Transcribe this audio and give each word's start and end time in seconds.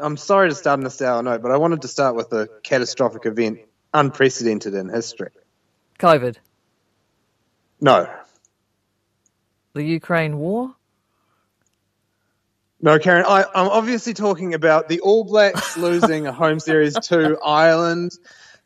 I'm 0.00 0.16
sorry 0.16 0.48
to 0.48 0.54
start 0.54 0.80
on 0.80 0.86
a 0.86 0.90
sour 0.90 1.22
note, 1.22 1.42
but 1.42 1.50
I 1.52 1.58
wanted 1.58 1.82
to 1.82 1.88
start 1.88 2.14
with 2.14 2.32
a 2.32 2.48
catastrophic 2.62 3.26
event 3.26 3.60
unprecedented 3.92 4.72
in 4.72 4.88
history. 4.88 5.28
COVID. 5.98 6.36
No. 7.78 8.08
The 9.74 9.82
Ukraine 9.82 10.38
war? 10.38 10.74
No, 12.80 12.98
Karyn, 12.98 13.24
I, 13.26 13.42
am 13.42 13.68
obviously 13.68 14.14
talking 14.14 14.54
about 14.54 14.88
the 14.88 15.00
All 15.00 15.24
Blacks 15.24 15.76
losing 15.76 16.26
a 16.26 16.32
home 16.32 16.58
series 16.58 16.94
to 16.94 17.38
Ireland. 17.44 18.12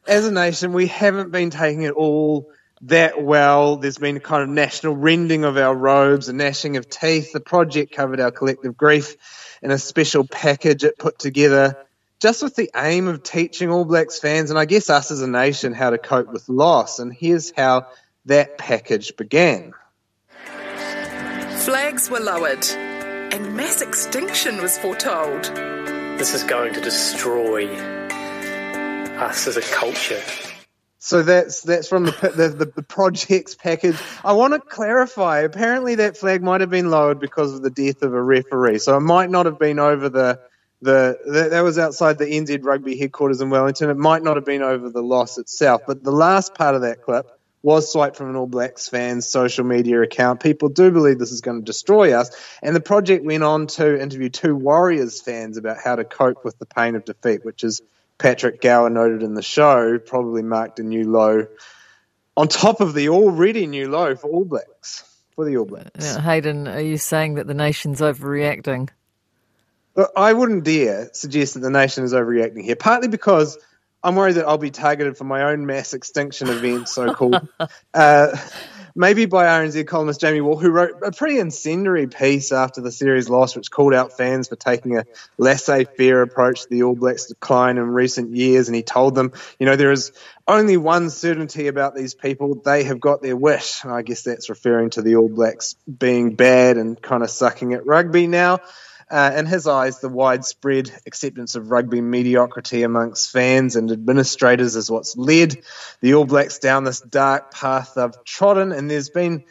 As 0.07 0.27
a 0.27 0.33
nation, 0.33 0.73
we 0.73 0.87
haven't 0.87 1.33
been 1.33 1.51
taking 1.51 1.83
it 1.83 1.95
all 1.95 2.53
that 2.83 3.23
well. 3.23 3.77
There's 3.77 3.99
been 3.99 4.17
a 4.17 4.21
kind 4.21 4.43
of 4.43 4.49
national 4.49 4.97
rending 4.97 5.45
of 5.45 5.57
our 5.57 5.75
robes, 5.75 6.29
a 6.29 6.33
gnashing 6.33 6.77
of 6.77 6.89
teeth. 6.89 7.33
The 7.33 7.41
project 7.41 7.93
covered 7.93 8.21
our 8.21 8.31
collective 8.31 8.77
grief 8.77 9.17
in 9.63 9.71
a 9.71 9.79
special 9.79 10.27
package 10.27 10.85
it 10.85 10.99
put 10.99 11.19
together 11.19 11.77
just 12.21 12.43
with 12.43 12.57
the 12.57 12.71
aim 12.75 13.09
of 13.09 13.23
teaching 13.23 13.71
All 13.71 13.85
Blacks 13.85 14.19
fans 14.19 14.51
and 14.51 14.59
I 14.59 14.65
guess 14.65 14.89
us 14.89 15.11
as 15.11 15.21
a 15.21 15.27
nation 15.27 15.73
how 15.73 15.91
to 15.91 15.99
cope 15.99 16.33
with 16.33 16.49
loss. 16.49 16.99
And 16.99 17.13
here's 17.13 17.53
how 17.55 17.89
that 18.27 18.59
package 18.59 19.17
began. 19.17 19.73
Flags 21.65 22.09
were 22.11 22.21
lowered 22.21 22.67
and 22.67 23.57
mass 23.57 23.83
extinction 23.83 24.63
was 24.63 24.79
foretold. 24.79 25.45
This 26.19 26.33
is 26.33 26.43
going 26.45 26.73
to 26.75 26.81
destroy 26.81 27.69
us 29.19 29.47
as 29.47 29.57
a 29.57 29.63
culture. 29.63 30.23
So 31.07 31.23
that's 31.23 31.61
that's 31.61 31.87
from 31.87 32.07
the, 32.07 32.11
the, 32.11 32.73
the 32.75 32.83
project's 32.83 33.55
package. 33.55 33.97
I 34.25 34.33
want 34.33 34.55
to 34.55 34.59
clarify. 34.59 35.43
Apparently, 35.43 35.95
that 35.95 36.17
flag 36.17 36.43
might 36.43 36.63
have 36.63 36.71
been 36.71 36.91
lowered 36.91 37.21
because 37.21 37.55
of 37.55 37.63
the 37.63 37.71
death 37.71 38.03
of 38.03 38.13
a 38.13 38.21
referee. 38.21 38.81
So 38.81 38.97
it 38.97 39.03
might 39.03 39.31
not 39.31 39.47
have 39.47 39.57
been 39.57 39.79
over 39.79 40.09
the 40.09 40.41
the, 40.83 41.17
the 41.25 41.49
that 41.51 41.61
was 41.61 41.79
outside 41.79 42.19
the 42.19 42.25
NZ 42.25 42.65
Rugby 42.65 42.99
headquarters 42.99 43.41
in 43.41 43.51
Wellington. 43.51 43.89
It 43.89 43.97
might 43.97 44.25
not 44.25 44.37
have 44.37 44.45
been 44.45 44.63
over 44.63 44.91
the 44.91 45.01
loss 45.01 45.39
itself, 45.39 45.83
but 45.87 46.03
the 46.03 46.11
last 46.11 46.57
part 46.57 46.75
of 46.75 46.81
that 46.81 47.03
clip 47.03 47.27
was 47.63 47.93
swiped 47.93 48.17
from 48.17 48.31
an 48.31 48.35
All 48.35 48.49
Blacks 48.49 48.89
fan's 48.89 49.29
social 49.29 49.65
media 49.65 50.03
account. 50.03 50.41
People 50.41 50.71
do 50.71 50.91
believe 50.91 51.21
this 51.21 51.31
is 51.31 51.41
going 51.41 51.61
to 51.61 51.65
destroy 51.65 52.15
us, 52.15 52.33
and 52.65 52.75
the 52.75 52.81
project 52.81 53.25
went 53.25 53.45
on 53.45 53.69
to 53.69 54.03
interview 54.03 54.29
two 54.29 54.57
Warriors 54.57 55.23
fans 55.23 55.57
about 55.57 55.77
how 55.79 55.95
to 55.95 56.03
cope 56.03 56.45
with 56.45 56.59
the 56.59 56.67
pain 56.67 56.97
of 56.97 57.05
defeat, 57.05 57.45
which 57.45 57.63
is 57.63 57.81
Patrick 58.19 58.61
Gower 58.61 58.91
noted 58.91 59.23
in 59.23 59.35
the 59.35 59.43
show, 59.43 59.99
probably 59.99 60.43
marked 60.43 60.79
a 60.81 60.83
new 60.83 61.11
low 61.11 61.47
on 62.37 62.49
top 62.49 62.81
of 62.81 62.95
the 62.95 63.09
already 63.09 63.67
new 63.67 63.89
low 63.89 64.15
for 64.15 64.29
All 64.29 64.45
Blacks. 64.45 65.05
For 65.35 65.45
the 65.45 65.57
All 65.59 65.65
Blacks. 65.65 66.17
Uh, 66.17 66.21
Hayden, 66.21 66.69
are 66.69 66.81
you 66.81 66.99
saying 66.99 67.35
that 67.35 67.47
the 67.47 67.55
nation's 67.55 68.01
overreacting? 68.01 68.89
I 70.15 70.33
wouldn't 70.35 70.65
dare 70.65 71.11
suggest 71.13 71.55
that 71.55 71.61
the 71.61 71.71
nation 71.71 72.05
is 72.05 72.13
overreacting 72.13 72.63
here, 72.63 72.77
partly 72.77 73.09
because 73.09 73.59
I'm 74.03 74.15
worried 74.15 74.35
that 74.35 74.47
I'll 74.47 74.59
be 74.59 74.71
targeted 74.71 75.17
for 75.17 75.25
my 75.25 75.45
own 75.45 75.65
mass 75.65 75.95
extinction 75.95 76.49
event, 76.49 76.89
so 76.89 77.15
called. 77.15 77.49
uh, 77.95 78.37
maybe 78.97 79.27
by 79.27 79.45
RNZ 79.45 79.87
columnist 79.87 80.21
Jamie 80.21 80.41
Wall, 80.41 80.57
who 80.57 80.71
wrote 80.71 81.03
a 81.05 81.13
pretty 81.13 81.39
incendiary 81.39 82.07
piece 82.07 82.51
after 82.51 82.81
the 82.81 82.91
series 82.91 83.29
loss, 83.29 83.55
which 83.55 83.71
called 83.71 83.93
out 83.93 84.17
fans 84.17 84.49
for 84.49 84.57
taking 84.57 84.97
a 84.97 85.05
laissez 85.37 85.85
faire 85.85 86.23
approach 86.23 86.63
to 86.63 86.69
the 86.71 86.83
All 86.83 86.97
Blacks' 86.97 87.27
decline 87.27 87.77
in 87.77 87.85
recent 87.85 88.35
years. 88.35 88.69
And 88.69 88.75
he 88.75 88.83
told 88.83 89.15
them, 89.15 89.33
you 89.61 89.67
know, 89.67 89.77
there 89.77 89.93
is 89.93 90.13
only 90.49 90.79
one 90.79 91.11
certainty 91.11 91.67
about 91.69 91.95
these 91.95 92.15
people 92.15 92.55
they 92.55 92.85
have 92.85 92.99
got 92.99 93.21
their 93.21 93.37
wish. 93.37 93.85
I 93.85 94.03
guess 94.03 94.23
that's 94.23 94.49
referring 94.49 94.91
to 94.91 95.03
the 95.03 95.17
All 95.17 95.29
Blacks 95.29 95.77
being 95.87 96.35
bad 96.35 96.79
and 96.79 97.01
kind 97.01 97.23
of 97.23 97.31
sucking 97.31 97.75
at 97.75 97.87
rugby 97.87 98.27
now. 98.27 98.61
Uh, 99.09 99.33
in 99.37 99.47
his 99.47 99.69
eyes, 99.69 100.01
the 100.01 100.09
widespread 100.09 100.91
acceptance 101.07 101.55
of 101.55 101.71
rugby 101.71 102.01
mediocrity 102.01 102.83
amongst 102.83 103.31
fans 103.31 103.77
and 103.77 103.93
administrators 103.93 104.75
is 104.75 104.91
what's 104.91 105.17
led 105.17 105.57
the 106.01 106.15
All 106.15 106.25
Blacks 106.25 106.59
down 106.59 106.83
this 106.83 107.01
dark 107.01 107.53
path 107.53 107.95
they've 107.95 108.25
trodden. 108.25 108.73
And 108.73 108.91
there's 108.91 109.11
been 109.11 109.45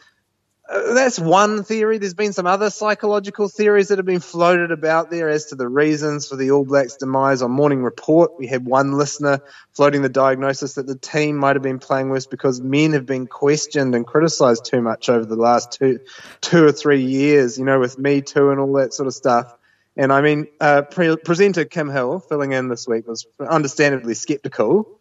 that's 0.68 1.20
one 1.20 1.64
theory. 1.64 2.00
There's 2.00 2.16
been 2.16 2.34
some 2.34 2.48
other 2.48 2.72
psychological 2.72 3.48
theories 3.48 3.90
that 3.90 4.00
have 4.00 4.06
been 4.06 4.20
floated 4.20 4.72
about 4.72 5.12
there 5.12 5.30
as 5.30 5.48
to 5.48 5.56
the 5.56 5.68
reasons 5.68 6.28
for 6.28 6.38
the 6.38 6.52
All 6.52 6.66
Blacks' 6.66 6.96
demise. 6.96 7.44
On 7.44 7.52
Morning 7.52 7.84
Report, 7.84 8.32
we 8.40 8.48
had 8.48 8.66
one 8.66 8.94
listener 8.94 9.42
floating 9.74 10.02
the 10.02 10.10
diagnosis 10.10 10.74
that 10.74 10.88
the 10.88 10.98
team 10.98 11.36
might 11.36 11.56
have 11.56 11.62
been 11.62 11.78
playing 11.78 12.10
worse 12.10 12.26
because 12.26 12.62
men 12.62 12.94
have 12.94 13.06
been 13.06 13.28
questioned 13.28 13.94
and 13.94 14.08
criticised 14.08 14.66
too 14.66 14.82
much 14.82 15.08
over 15.08 15.26
the 15.26 15.36
last 15.36 15.72
two, 15.72 16.00
two 16.42 16.66
or 16.66 16.72
three 16.72 17.04
years. 17.04 17.60
You 17.60 17.66
know, 17.66 17.80
with 17.80 18.00
Me 18.00 18.22
Too 18.22 18.50
and 18.50 18.60
all 18.60 18.74
that 18.74 18.94
sort 18.94 19.08
of 19.08 19.14
stuff. 19.14 19.54
And 19.96 20.12
I 20.12 20.22
mean, 20.22 20.48
uh, 20.60 20.82
pre- 20.82 21.16
presenter 21.18 21.66
Kim 21.66 21.90
Hill, 21.90 22.20
filling 22.20 22.54
in 22.54 22.70
this 22.70 22.88
week, 22.88 23.08
was 23.08 23.28
understandably 23.40 24.16
sceptical 24.16 25.00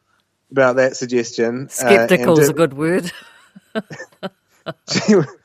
about 0.51 0.77
that 0.77 0.97
suggestion. 0.97 1.71
Skeptical 1.71 2.39
uh, 2.39 2.43
is 2.43 2.49
a 2.51 2.53
good 2.53 2.75
word. 2.75 3.11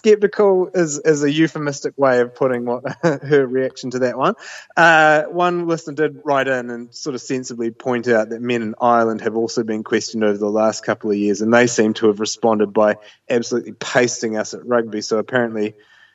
skeptical 0.00 0.70
is, 0.72 0.98
is 0.98 1.22
a 1.22 1.30
euphemistic 1.30 1.92
way 1.98 2.20
of 2.20 2.34
putting 2.34 2.64
what 2.64 2.82
her 3.02 3.46
reaction 3.46 3.90
to 3.90 3.98
that 3.98 4.16
one. 4.16 4.34
Uh, 4.74 5.24
one 5.24 5.68
listener 5.68 5.92
did 5.92 6.22
write 6.24 6.48
in 6.48 6.70
and 6.70 6.94
sort 6.94 7.14
of 7.14 7.20
sensibly 7.20 7.70
point 7.70 8.08
out 8.08 8.30
that 8.30 8.40
men 8.40 8.62
in 8.62 8.74
Ireland 8.80 9.20
have 9.20 9.36
also 9.36 9.62
been 9.62 9.84
questioned 9.84 10.24
over 10.24 10.38
the 10.38 10.48
last 10.48 10.84
couple 10.86 11.10
of 11.10 11.18
years, 11.18 11.42
and 11.42 11.52
they 11.52 11.66
seem 11.66 11.92
to 11.94 12.06
have 12.06 12.18
responded 12.18 12.72
by 12.72 12.96
absolutely 13.28 13.72
pasting 13.72 14.38
us 14.38 14.54
at 14.54 14.64
rugby. 14.64 15.02
So 15.02 15.18
apparently, 15.18 15.74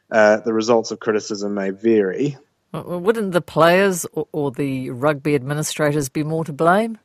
uh, 0.10 0.38
the 0.38 0.54
results 0.54 0.90
of 0.90 1.00
criticism 1.00 1.54
may 1.54 1.70
vary. 1.70 2.38
Wouldn't 2.74 3.34
the 3.34 3.42
players 3.42 4.08
or 4.32 4.50
the 4.50 4.90
rugby 4.90 5.36
administrators 5.36 6.10
be 6.10 6.24
more 6.24 6.44
to 6.44 6.54
blame? 6.54 6.98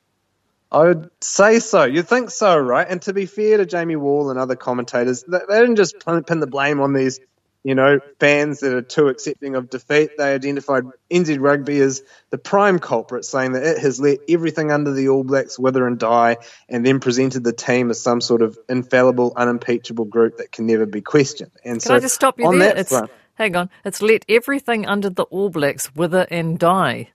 I 0.73 0.85
would 0.85 1.11
say 1.21 1.59
so. 1.59 1.85
You'd 1.85 2.09
think 2.09 2.31
so, 2.31 2.57
right? 2.57 2.87
And 2.89 3.03
to 3.03 3.13
be 3.13 3.27
fair 3.27 3.57
to 3.57 3.67
Jamie 3.67 3.97
Wall 3.97 4.31
and 4.31 4.39
other 4.39 4.57
commentators, 4.57 5.25
they, 5.25 5.39
they 5.49 5.61
didn't 5.61 5.77
just 5.77 5.97
pin 6.05 6.41
the 6.41 6.47
blame 6.47 6.81
on 6.81 6.93
these, 6.93 7.19
you 7.65 7.75
know, 7.75 7.99
fans 8.21 8.61
that 8.61 8.73
are 8.73 8.83
too 8.83 9.09
accepting 9.09 9.57
of 9.57 9.69
defeat. 9.69 10.13
They 10.17 10.33
identified 10.33 10.85
NZ 11.11 11.41
Rugby 11.41 11.81
as 11.81 12.03
the 12.31 12.39
prime 12.39 12.79
culprit, 12.79 13.25
saying 13.25 13.53
that 13.53 13.65
it 13.65 13.79
has 13.79 14.01
let 14.01 14.21
everything 14.29 14.71
under 14.71 14.93
the 14.93 15.09
All 15.09 15.25
Blacks 15.25 15.59
wither 15.59 15.89
and 15.89 15.99
die, 15.99 16.37
and 16.69 16.87
then 16.87 17.01
presented 17.01 17.43
the 17.43 17.53
team 17.53 17.91
as 17.91 18.01
some 18.01 18.21
sort 18.21 18.41
of 18.41 18.57
infallible, 18.69 19.33
unimpeachable 19.37 20.05
group 20.05 20.37
that 20.37 20.53
can 20.53 20.67
never 20.67 20.87
be 20.87 21.01
questioned. 21.01 21.51
And 21.65 21.75
can 21.75 21.81
so 21.81 21.95
I 21.97 21.99
just 21.99 22.15
stop 22.15 22.39
you 22.39 22.57
there? 22.57 22.77
It's, 22.77 22.91
front, 22.91 23.11
hang 23.35 23.57
on, 23.57 23.71
it's 23.85 24.01
let 24.01 24.25
everything 24.29 24.87
under 24.87 25.11
the 25.11 25.25
All 25.25 25.51
Blacks 25.51 25.93
wither 25.97 26.29
and 26.31 26.61
die. 26.61 27.11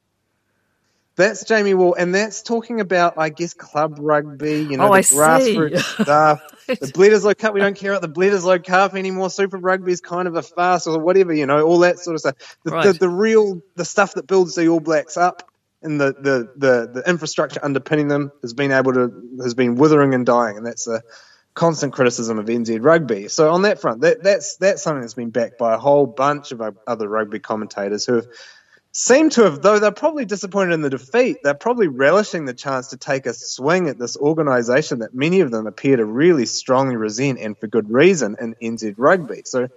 That's 1.18 1.46
Jamie 1.46 1.74
Wall, 1.74 1.96
and 1.98 2.14
that's 2.14 2.42
talking 2.42 2.82
about, 2.82 3.18
I 3.18 3.30
guess, 3.30 3.54
club 3.54 3.98
rugby, 4.00 4.64
you 4.64 4.76
know, 4.76 4.90
oh, 4.90 4.96
the 4.96 5.00
grassroots 5.00 5.80
stuff. 6.04 6.42
The 6.68 6.88
Bledisloe 6.88 7.38
Cup, 7.38 7.54
we 7.54 7.62
don't 7.62 7.78
care 7.78 7.94
about 7.94 8.02
the 8.02 8.20
Bledisloe 8.20 8.64
Cup 8.64 8.96
anymore. 8.96 9.30
Super 9.30 9.58
Rugby 9.58 9.94
is 9.94 10.02
kind 10.02 10.28
of 10.28 10.36
a 10.36 10.42
farce 10.42 10.88
or 10.88 11.00
whatever, 11.00 11.32
you 11.34 11.46
know, 11.46 11.62
all 11.62 11.80
that 11.80 12.00
sort 12.00 12.16
of 12.16 12.20
stuff. 12.22 12.58
The, 12.64 12.72
right. 12.72 12.84
the, 12.86 12.94
the 12.94 13.10
real, 13.10 13.62
the 13.76 13.86
stuff 13.86 14.16
that 14.16 14.28
builds 14.28 14.56
the 14.56 14.68
All 14.68 14.82
Blacks 14.82 15.16
up 15.16 15.50
and 15.82 16.02
the, 16.02 16.14
the, 16.14 16.52
the, 16.58 17.02
the 17.02 17.10
infrastructure 17.10 17.64
underpinning 17.64 18.10
them 18.10 18.32
has 18.42 18.54
been 18.54 18.72
able 18.72 18.94
to, 18.94 19.38
has 19.42 19.54
been 19.54 19.76
withering 19.76 20.14
and 20.14 20.26
dying, 20.26 20.58
and 20.58 20.66
that's 20.66 20.88
a 20.88 21.02
constant 21.54 21.94
criticism 21.94 22.40
of 22.40 22.48
NZ 22.48 22.84
Rugby. 22.84 23.30
So 23.30 23.52
on 23.52 23.62
that 23.62 23.80
front, 23.80 24.02
that, 24.02 24.22
that's, 24.22 24.58
that's 24.58 24.84
something 24.84 25.02
that's 25.02 25.14
been 25.14 25.30
backed 25.30 25.58
by 25.58 25.76
a 25.76 25.78
whole 25.78 26.06
bunch 26.06 26.52
of 26.52 26.62
other 26.86 27.08
rugby 27.08 27.40
commentators 27.40 28.06
who 28.06 28.16
have 28.16 28.28
seem 28.98 29.30
to 29.30 29.44
have, 29.44 29.62
though 29.62 29.78
they're 29.78 29.92
probably 29.92 30.24
disappointed 30.24 30.74
in 30.74 30.82
the 30.82 30.90
defeat, 30.90 31.40
they're 31.44 31.54
probably 31.54 31.90
relishing 31.90 32.46
the 32.46 32.54
chance 32.54 32.88
to 32.88 32.98
take 32.98 33.26
a 33.26 33.34
swing 33.34 33.90
at 33.90 34.00
this 34.00 34.16
organisation 34.16 35.00
that 35.00 35.14
many 35.14 35.42
of 35.42 35.52
them 35.52 35.68
appear 35.68 35.98
to 35.98 36.06
really 36.06 36.46
strongly 36.46 36.96
resent, 36.96 37.38
and 37.40 37.58
for 37.58 37.68
good 37.68 37.92
reason, 37.92 38.38
in 38.40 38.56
NZ 38.56 38.96
Rugby. 38.98 39.42
So 39.44 39.68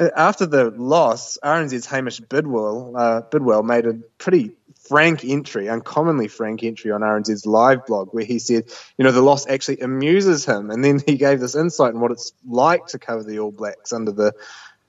uh, 0.00 0.08
after 0.16 0.46
the 0.46 0.70
loss, 0.70 1.38
RNZ's 1.44 1.86
Hamish 1.86 2.18
Bidwell, 2.18 2.96
uh, 2.96 3.20
Bidwell 3.20 3.62
made 3.62 3.86
a 3.86 3.94
pretty 4.18 4.50
frank 4.88 5.24
entry, 5.24 5.68
uncommonly 5.68 6.26
frank 6.26 6.64
entry 6.64 6.90
on 6.90 7.02
RNZ's 7.02 7.46
live 7.46 7.86
blog, 7.86 8.08
where 8.10 8.24
he 8.24 8.40
said, 8.40 8.64
you 8.98 9.04
know, 9.04 9.12
the 9.12 9.22
loss 9.22 9.46
actually 9.46 9.78
amuses 9.78 10.44
him. 10.44 10.72
And 10.72 10.84
then 10.84 11.00
he 11.06 11.16
gave 11.16 11.38
this 11.38 11.54
insight 11.54 11.94
on 11.94 12.00
what 12.00 12.10
it's 12.10 12.32
like 12.44 12.86
to 12.88 12.98
cover 12.98 13.22
the 13.22 13.38
All 13.38 13.52
Blacks 13.52 13.92
under 13.92 14.10
the 14.10 14.34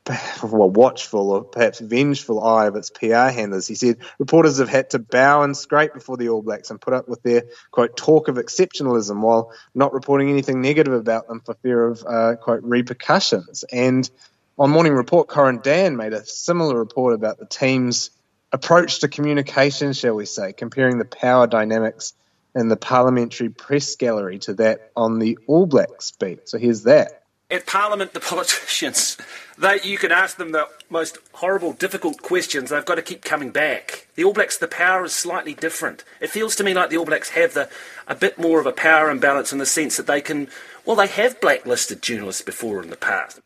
well, 0.43 0.69
watchful 0.69 1.31
or 1.31 1.43
perhaps 1.43 1.79
vengeful 1.79 2.43
eye 2.43 2.67
of 2.67 2.75
its 2.75 2.89
PR 2.89 3.29
handlers. 3.29 3.67
He 3.67 3.75
said 3.75 3.97
reporters 4.19 4.59
have 4.59 4.69
had 4.69 4.91
to 4.91 4.99
bow 4.99 5.43
and 5.43 5.55
scrape 5.55 5.93
before 5.93 6.17
the 6.17 6.29
All 6.29 6.41
Blacks 6.41 6.69
and 6.69 6.79
put 6.79 6.93
up 6.93 7.07
with 7.07 7.21
their 7.23 7.43
quote 7.71 7.97
talk 7.97 8.27
of 8.27 8.35
exceptionalism 8.35 9.21
while 9.21 9.51
not 9.73 9.93
reporting 9.93 10.29
anything 10.29 10.61
negative 10.61 10.93
about 10.93 11.27
them 11.27 11.41
for 11.41 11.55
fear 11.55 11.87
of 11.87 12.03
uh, 12.07 12.35
quote 12.35 12.63
repercussions. 12.63 13.63
And 13.71 14.09
on 14.57 14.71
Morning 14.71 14.93
Report, 14.93 15.27
Corin 15.27 15.59
Dann 15.61 15.97
made 15.97 16.13
a 16.13 16.25
similar 16.25 16.77
report 16.77 17.13
about 17.13 17.37
the 17.37 17.45
team's 17.45 18.09
approach 18.51 18.99
to 18.99 19.07
communication, 19.07 19.93
shall 19.93 20.15
we 20.15 20.25
say, 20.25 20.53
comparing 20.53 20.97
the 20.97 21.05
power 21.05 21.47
dynamics 21.47 22.13
in 22.55 22.69
the 22.69 22.77
parliamentary 22.77 23.49
press 23.49 23.95
gallery 23.97 24.39
to 24.39 24.55
that 24.55 24.91
on 24.95 25.19
the 25.19 25.37
All 25.47 25.65
Blacks 25.65 26.11
beat. 26.11 26.49
So 26.49 26.57
here's 26.57 26.83
that. 26.83 27.26
At 27.49 27.65
Parliament, 27.65 28.13
the 28.13 28.19
politicians, 28.33 29.17
they, 29.57 29.79
you 29.83 29.97
can 29.97 30.11
ask 30.11 30.37
them 30.37 30.51
the 30.51 30.67
most 30.89 31.17
horrible, 31.33 31.73
difficult 31.73 32.21
questions. 32.21 32.69
They've 32.69 32.85
got 32.85 32.95
to 32.95 33.01
keep 33.01 33.23
coming 33.23 33.51
back. 33.51 34.07
The 34.15 34.23
All 34.23 34.33
Blacks, 34.33 34.57
the 34.57 34.67
power 34.67 35.05
is 35.05 35.13
slightly 35.13 35.53
different. 35.53 36.03
It 36.19 36.29
feels 36.29 36.55
to 36.57 36.63
me 36.63 36.73
like 36.73 36.89
the 36.89 36.97
All 36.97 37.05
Blacks 37.05 37.29
have 37.29 37.53
the, 37.53 37.69
a 38.07 38.15
bit 38.15 38.37
more 38.37 38.59
of 38.59 38.65
a 38.65 38.71
power 38.71 39.09
imbalance 39.09 39.51
in 39.51 39.59
the 39.59 39.65
sense 39.65 39.97
that 39.97 40.07
they 40.07 40.21
can, 40.21 40.49
well, 40.85 40.95
they 40.95 41.07
have 41.07 41.39
blacklisted 41.39 42.01
journalists 42.01 42.41
before 42.41 42.83
in 42.83 42.89
the 42.89 42.97
past. 42.97 43.39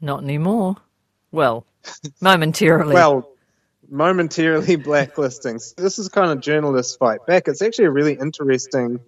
Not 0.00 0.22
anymore. 0.22 0.76
Well, 1.30 1.64
momentarily. 2.20 2.94
well, 2.94 3.28
momentarily 3.88 4.76
blacklisting. 4.84 5.60
This 5.76 5.98
is 5.98 6.08
kind 6.08 6.30
of 6.30 6.40
journalists 6.40 6.96
fight 6.96 7.24
back. 7.26 7.46
It's 7.46 7.62
actually 7.62 7.86
a 7.86 7.90
really 7.90 8.14
interesting 8.14 9.00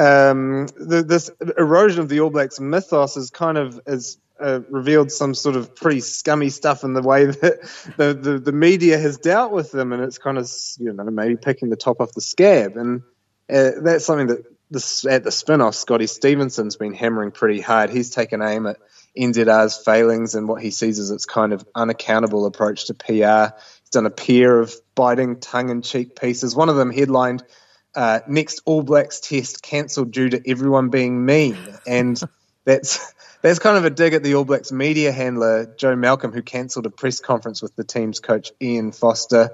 um, 0.00 0.66
the, 0.76 1.02
this 1.06 1.30
erosion 1.58 2.00
of 2.00 2.08
the 2.08 2.20
All 2.20 2.30
Blacks 2.30 2.58
mythos 2.58 3.18
is 3.18 3.30
kind 3.30 3.58
of 3.58 3.80
has 3.86 4.16
uh, 4.40 4.60
revealed 4.70 5.12
some 5.12 5.34
sort 5.34 5.56
of 5.56 5.76
pretty 5.76 6.00
scummy 6.00 6.48
stuff 6.48 6.84
in 6.84 6.94
the 6.94 7.02
way 7.02 7.26
that 7.26 7.60
the, 7.98 8.14
the, 8.14 8.38
the, 8.38 8.52
media 8.52 8.98
has 8.98 9.18
dealt 9.18 9.52
with 9.52 9.70
them, 9.70 9.92
and 9.92 10.02
it's 10.02 10.16
kind 10.16 10.38
of 10.38 10.50
you 10.78 10.92
know 10.92 11.04
maybe 11.04 11.36
picking 11.36 11.68
the 11.68 11.76
top 11.76 12.00
off 12.00 12.14
the 12.14 12.22
scab, 12.22 12.78
and 12.78 13.02
uh, 13.52 13.72
that's 13.82 14.06
something 14.06 14.28
that 14.28 14.44
this, 14.70 15.04
at 15.04 15.22
the 15.22 15.30
Spinoff, 15.30 15.74
Scotty 15.74 16.06
Stevenson's 16.06 16.76
been 16.76 16.94
hammering 16.94 17.32
pretty 17.32 17.60
hard. 17.60 17.90
He's 17.90 18.08
taken 18.08 18.40
aim 18.40 18.66
at 18.66 18.78
NZR's 19.18 19.76
failings 19.84 20.34
and 20.34 20.48
what 20.48 20.62
he 20.62 20.70
sees 20.70 20.98
as 20.98 21.10
its 21.10 21.26
kind 21.26 21.52
of 21.52 21.66
unaccountable 21.74 22.46
approach 22.46 22.86
to 22.86 22.94
PR. 22.94 23.54
He's 23.82 23.90
done 23.90 24.06
a 24.06 24.10
pair 24.10 24.60
of 24.60 24.72
biting 24.94 25.40
tongue-in-cheek 25.40 26.18
pieces. 26.18 26.54
One 26.54 26.68
of 26.70 26.76
them 26.76 26.90
headlined 26.90 27.42
uh, 27.94 28.20
next 28.28 28.62
All 28.64 28.82
Blacks 28.82 29.20
test 29.20 29.62
cancelled 29.62 30.12
due 30.12 30.30
to 30.30 30.50
everyone 30.50 30.90
being 30.90 31.24
mean, 31.24 31.56
and 31.86 32.20
that's 32.64 33.14
that's 33.42 33.58
kind 33.58 33.76
of 33.76 33.84
a 33.84 33.90
dig 33.90 34.14
at 34.14 34.22
the 34.22 34.34
All 34.34 34.44
Blacks 34.44 34.72
media 34.72 35.12
handler 35.12 35.66
Jo 35.76 35.96
Malcolm, 35.96 36.32
who 36.32 36.42
cancelled 36.42 36.86
a 36.86 36.90
press 36.90 37.20
conference 37.20 37.62
with 37.62 37.74
the 37.76 37.84
team's 37.84 38.20
coach 38.20 38.52
Ian 38.60 38.92
Foster 38.92 39.50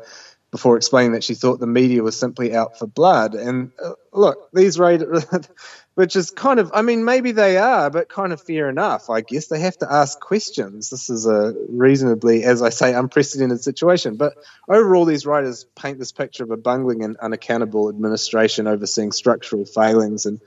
before 0.50 0.76
explaining 0.76 1.12
that 1.12 1.24
she 1.24 1.34
thought 1.34 1.60
the 1.60 1.66
media 1.66 2.02
was 2.02 2.18
simply 2.18 2.54
out 2.54 2.78
for 2.78 2.86
blood. 2.86 3.34
And 3.34 3.72
uh, 3.82 3.92
look, 4.12 4.48
these 4.52 4.78
Raiders, 4.78 5.26
which 5.96 6.14
is 6.14 6.31
kind 6.31 6.60
of, 6.60 6.70
I 6.75 6.82
mean, 6.82 7.06
maybe 7.06 7.32
they 7.32 7.56
are, 7.56 7.88
but 7.88 8.10
kind 8.10 8.34
of 8.34 8.43
fair 8.43 8.69
enough. 8.69 9.08
I 9.08 9.22
guess 9.22 9.46
they 9.46 9.60
have 9.60 9.78
to 9.78 9.90
ask 9.90 10.20
questions. 10.20 10.90
This 10.90 11.08
is 11.08 11.26
a 11.26 11.54
reasonably, 11.70 12.44
as 12.44 12.60
I 12.60 12.69
say, 12.69 12.93
unprecedented 12.93 13.62
situation. 13.62 14.16
But 14.16 14.34
overall, 14.69 15.06
these 15.06 15.25
writers 15.25 15.64
paint 15.75 15.98
this 15.98 16.12
picture 16.12 16.44
of 16.44 16.50
a 16.50 16.58
bungling 16.58 17.02
and 17.02 17.16
unaccountable 17.16 17.88
administration 17.88 18.66
overseeing 18.66 19.10
structural 19.10 19.64
failings. 19.64 20.26
And 20.26 20.38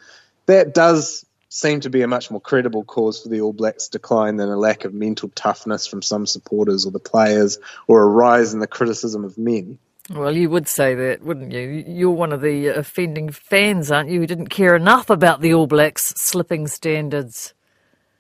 that 0.46 0.76
does 0.76 1.26
seem 1.50 1.80
to 1.80 1.90
be 1.90 2.04
a 2.04 2.08
much 2.08 2.30
more 2.30 2.40
credible 2.40 2.84
cause 2.84 3.24
for 3.24 3.30
the 3.30 3.42
All 3.42 3.52
Blacks' 3.52 3.88
decline 3.88 4.36
than 4.36 4.50
a 4.50 4.56
lack 4.56 4.86
of 4.86 4.94
mental 4.94 5.30
toughness 5.30 5.88
from 5.88 6.04
some 6.04 6.28
supporters 6.28 6.86
or 6.86 6.92
the 6.92 7.00
players 7.00 7.58
or 7.88 8.04
a 8.04 8.08
rise 8.08 8.54
in 8.54 8.60
the 8.60 8.68
criticism 8.68 9.26
of 9.26 9.36
men. 9.36 9.80
Well, 10.10 10.36
you 10.36 10.50
would 10.50 10.68
say 10.68 10.96
that, 10.96 11.22
wouldn't 11.22 11.52
you? 11.52 11.84
You're 11.88 12.10
one 12.10 12.34
of 12.34 12.42
the 12.42 12.70
uh, 12.70 12.80
offending 12.80 13.30
fans, 13.30 13.92
aren't 13.92 14.10
you? 14.10 14.22
Who 14.22 14.28
didn't 14.28 14.48
care 14.48 14.76
enough 14.76 15.10
about 15.10 15.42
the 15.42 15.54
All 15.54 15.68
Blacks 15.68 16.14
slipping 16.18 16.68
standards. 16.68 17.54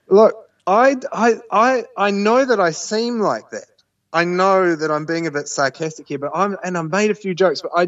Look, 0.07 0.36
I, 0.68 0.97
I, 1.12 1.36
I, 1.51 1.83
I 1.97 2.12
know 2.12 2.45
that 2.45 2.59
I 2.59 2.71
seem 2.71 3.19
like 3.19 3.50
that. 3.51 3.65
I 4.13 4.24
know 4.25 4.75
that 4.75 4.91
I'm 4.91 5.06
being 5.06 5.27
a 5.27 5.31
bit 5.31 5.47
sarcastic 5.47 6.07
here, 6.07 6.19
but 6.19 6.31
I'm 6.33 6.57
and 6.63 6.77
I 6.77 6.81
made 6.81 7.12
a 7.12 7.15
few 7.15 7.36
jokes, 7.36 7.62
but 7.62 7.71
I 7.75 7.88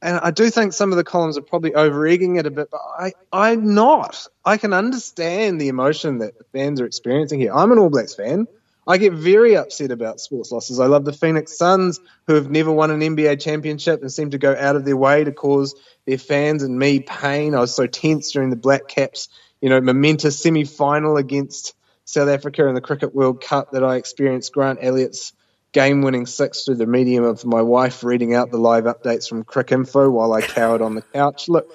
and 0.00 0.18
I 0.18 0.30
do 0.30 0.50
think 0.50 0.72
some 0.72 0.92
of 0.92 0.96
the 0.96 1.04
columns 1.04 1.38
are 1.38 1.42
probably 1.42 1.74
over 1.74 2.06
egging 2.06 2.36
it 2.36 2.46
a 2.46 2.50
bit, 2.50 2.70
but 2.70 2.80
I, 2.98 3.12
I'm 3.32 3.74
not. 3.74 4.26
I 4.44 4.56
can 4.56 4.72
understand 4.72 5.60
the 5.60 5.68
emotion 5.68 6.18
that 6.18 6.36
the 6.36 6.44
fans 6.52 6.80
are 6.80 6.86
experiencing 6.86 7.38
here. 7.38 7.52
I'm 7.54 7.70
an 7.70 7.78
All 7.78 7.90
Blacks 7.90 8.14
fan. 8.14 8.46
I 8.86 8.98
get 8.98 9.12
very 9.12 9.56
upset 9.56 9.92
about 9.92 10.20
sports 10.20 10.50
losses. 10.50 10.80
I 10.80 10.86
love 10.86 11.04
the 11.04 11.12
Phoenix 11.12 11.56
Suns, 11.56 12.00
who 12.26 12.34
have 12.34 12.50
never 12.50 12.72
won 12.72 12.90
an 12.90 13.00
NBA 13.00 13.40
championship 13.40 14.02
and 14.02 14.12
seem 14.12 14.30
to 14.30 14.38
go 14.38 14.54
out 14.58 14.74
of 14.74 14.84
their 14.84 14.96
way 14.96 15.22
to 15.22 15.32
cause 15.32 15.74
their 16.04 16.18
fans 16.18 16.62
and 16.62 16.78
me 16.78 17.00
pain. 17.00 17.54
I 17.54 17.60
was 17.60 17.74
so 17.74 17.86
tense 17.86 18.32
during 18.32 18.50
the 18.50 18.56
Black 18.56 18.88
Caps, 18.88 19.28
you 19.60 19.68
know, 19.68 19.80
momentous 19.80 20.40
semi-final 20.40 21.16
against 21.16 21.74
South 22.04 22.28
Africa 22.28 22.66
in 22.66 22.74
the 22.74 22.80
Cricket 22.80 23.14
World 23.14 23.40
Cup 23.40 23.70
that 23.70 23.84
I 23.84 23.96
experienced 23.96 24.52
Grant 24.52 24.80
Elliott's 24.82 25.32
game-winning 25.70 26.26
six 26.26 26.64
through 26.64 26.74
the 26.74 26.86
medium 26.86 27.24
of 27.24 27.44
my 27.44 27.62
wife 27.62 28.02
reading 28.02 28.34
out 28.34 28.50
the 28.50 28.58
live 28.58 28.84
updates 28.84 29.28
from 29.28 29.44
Cricinfo 29.44 30.10
while 30.10 30.32
I 30.32 30.42
cowered 30.42 30.82
on 30.82 30.96
the 30.96 31.02
couch. 31.02 31.48
Look, 31.48 31.70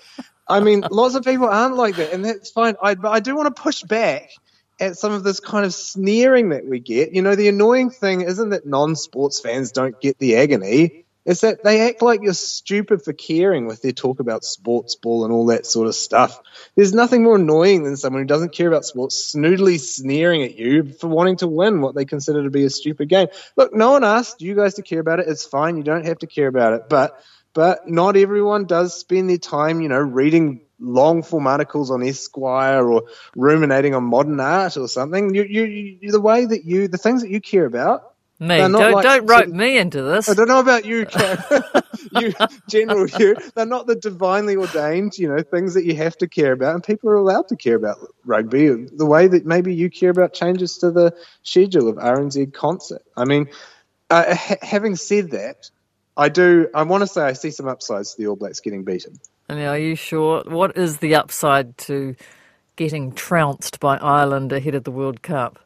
I 0.47 0.59
mean, 0.59 0.83
lots 0.91 1.15
of 1.15 1.23
people 1.23 1.47
aren't 1.47 1.77
like 1.77 1.95
that, 1.95 2.13
and 2.13 2.23
that's 2.23 2.51
fine. 2.51 2.75
I, 2.81 2.95
but 2.95 3.09
I 3.09 3.21
do 3.21 3.35
want 3.35 3.55
to 3.55 3.61
push 3.61 3.81
back 3.83 4.29
at 4.79 4.97
some 4.97 5.11
of 5.11 5.23
this 5.23 5.39
kind 5.39 5.65
of 5.65 5.73
sneering 5.73 6.49
that 6.49 6.65
we 6.65 6.79
get. 6.79 7.13
You 7.13 7.21
know, 7.21 7.35
the 7.35 7.47
annoying 7.47 7.89
thing 7.89 8.21
isn't 8.21 8.49
that 8.49 8.65
non-sports 8.65 9.39
fans 9.39 9.71
don't 9.71 9.99
get 9.99 10.19
the 10.19 10.37
agony. 10.37 11.05
It's 11.27 11.41
that 11.41 11.61
they 11.61 11.89
act 11.89 12.01
like 12.01 12.21
you're 12.23 12.33
stupid 12.33 13.03
for 13.03 13.11
caring 13.11 13.67
with 13.67 13.81
their 13.81 13.91
talk 13.91 14.21
about 14.21 14.45
sports 14.45 14.95
ball 14.95 15.25
and 15.25 15.33
all 15.33 15.47
that 15.47 15.65
sort 15.65 15.89
of 15.89 15.95
stuff. 15.95 16.39
There's 16.75 16.93
nothing 16.93 17.21
more 17.21 17.35
annoying 17.35 17.83
than 17.83 17.97
someone 17.97 18.21
who 18.21 18.27
doesn't 18.27 18.53
care 18.53 18.69
about 18.69 18.85
sports 18.85 19.35
snoodily 19.35 19.77
sneering 19.77 20.43
at 20.43 20.55
you 20.55 20.93
for 20.93 21.07
wanting 21.07 21.35
to 21.37 21.47
win 21.47 21.81
what 21.81 21.95
they 21.95 22.05
consider 22.05 22.43
to 22.43 22.49
be 22.49 22.63
a 22.63 22.69
stupid 22.69 23.09
game. 23.09 23.27
Look, 23.57 23.75
no 23.75 23.91
one 23.91 24.05
asked 24.05 24.41
you 24.41 24.55
guys 24.55 24.75
to 24.75 24.83
care 24.83 25.01
about 25.01 25.19
it. 25.19 25.27
It's 25.27 25.45
fine. 25.45 25.75
You 25.75 25.83
don't 25.83 26.05
have 26.05 26.19
to 26.19 26.27
care 26.27 26.47
about 26.47 26.73
it. 26.73 26.87
But 26.87 27.21
but 27.57 27.89
not 27.89 28.15
everyone 28.15 28.65
does 28.65 28.93
spend 28.93 29.31
their 29.31 29.39
time, 29.39 29.81
you 29.81 29.89
know, 29.89 29.97
reading 29.97 30.61
long 30.79 31.23
form 31.23 31.47
articles 31.47 31.89
on 31.89 32.03
Esquire 32.03 32.87
or 32.87 33.05
ruminating 33.35 33.95
on 33.95 34.03
modern 34.03 34.39
art 34.39 34.77
or 34.77 34.87
something. 34.87 35.33
You, 35.33 35.41
you, 35.41 35.63
you, 35.63 36.11
the 36.11 36.21
way 36.21 36.45
that 36.45 36.65
you, 36.65 36.87
the 36.87 36.99
things 36.99 37.23
that 37.23 37.31
you 37.31 37.41
care 37.41 37.65
about. 37.65 38.03
Me, 38.39 38.59
don't, 38.59 38.91
like, 38.91 39.01
don't 39.01 39.27
rope 39.27 39.49
me 39.49 39.79
into 39.79 40.03
this. 40.03 40.29
I 40.29 40.35
don't 40.35 40.47
know 40.47 40.59
about 40.59 40.85
you, 40.85 41.07
you, 42.11 42.31
general 42.69 43.09
you. 43.09 43.35
They're 43.55 43.65
not 43.65 43.87
the 43.87 43.95
divinely 43.95 44.55
ordained, 44.55 45.17
you 45.17 45.27
know, 45.27 45.41
things 45.41 45.73
that 45.73 45.83
you 45.83 45.95
have 45.95 46.15
to 46.17 46.27
care 46.27 46.51
about, 46.51 46.75
and 46.75 46.83
people 46.83 47.09
are 47.09 47.15
allowed 47.15 47.47
to 47.47 47.55
care 47.55 47.75
about 47.75 47.97
rugby. 48.23 48.67
The 48.67 49.05
way 49.07 49.25
that 49.25 49.47
maybe 49.47 49.73
you 49.73 49.89
care 49.89 50.11
about 50.11 50.35
changes 50.35 50.77
to 50.77 50.91
the 50.91 51.15
schedule 51.41 51.89
of 51.89 51.95
RNZ 51.95 52.53
concert. 52.53 53.01
I 53.17 53.25
mean, 53.25 53.49
uh, 54.11 54.35
ha- 54.35 54.57
having 54.61 54.95
said 54.95 55.31
that, 55.31 55.71
I 56.17 56.29
do. 56.29 56.67
I 56.73 56.83
want 56.83 57.01
to 57.01 57.07
say 57.07 57.21
I 57.21 57.33
see 57.33 57.51
some 57.51 57.67
upsides 57.67 58.15
to 58.15 58.21
the 58.21 58.27
All 58.27 58.35
Blacks 58.35 58.59
getting 58.59 58.83
beaten. 58.83 59.19
And 59.47 59.59
are 59.59 59.77
you 59.77 59.95
sure? 59.95 60.43
What 60.45 60.75
is 60.75 60.97
the 60.97 61.15
upside 61.15 61.77
to 61.79 62.15
getting 62.75 63.13
trounced 63.13 63.79
by 63.79 63.97
Ireland 63.97 64.51
ahead 64.51 64.73
of 64.73 64.83
the 64.83 64.91
World 64.91 65.21
Cup? 65.21 65.59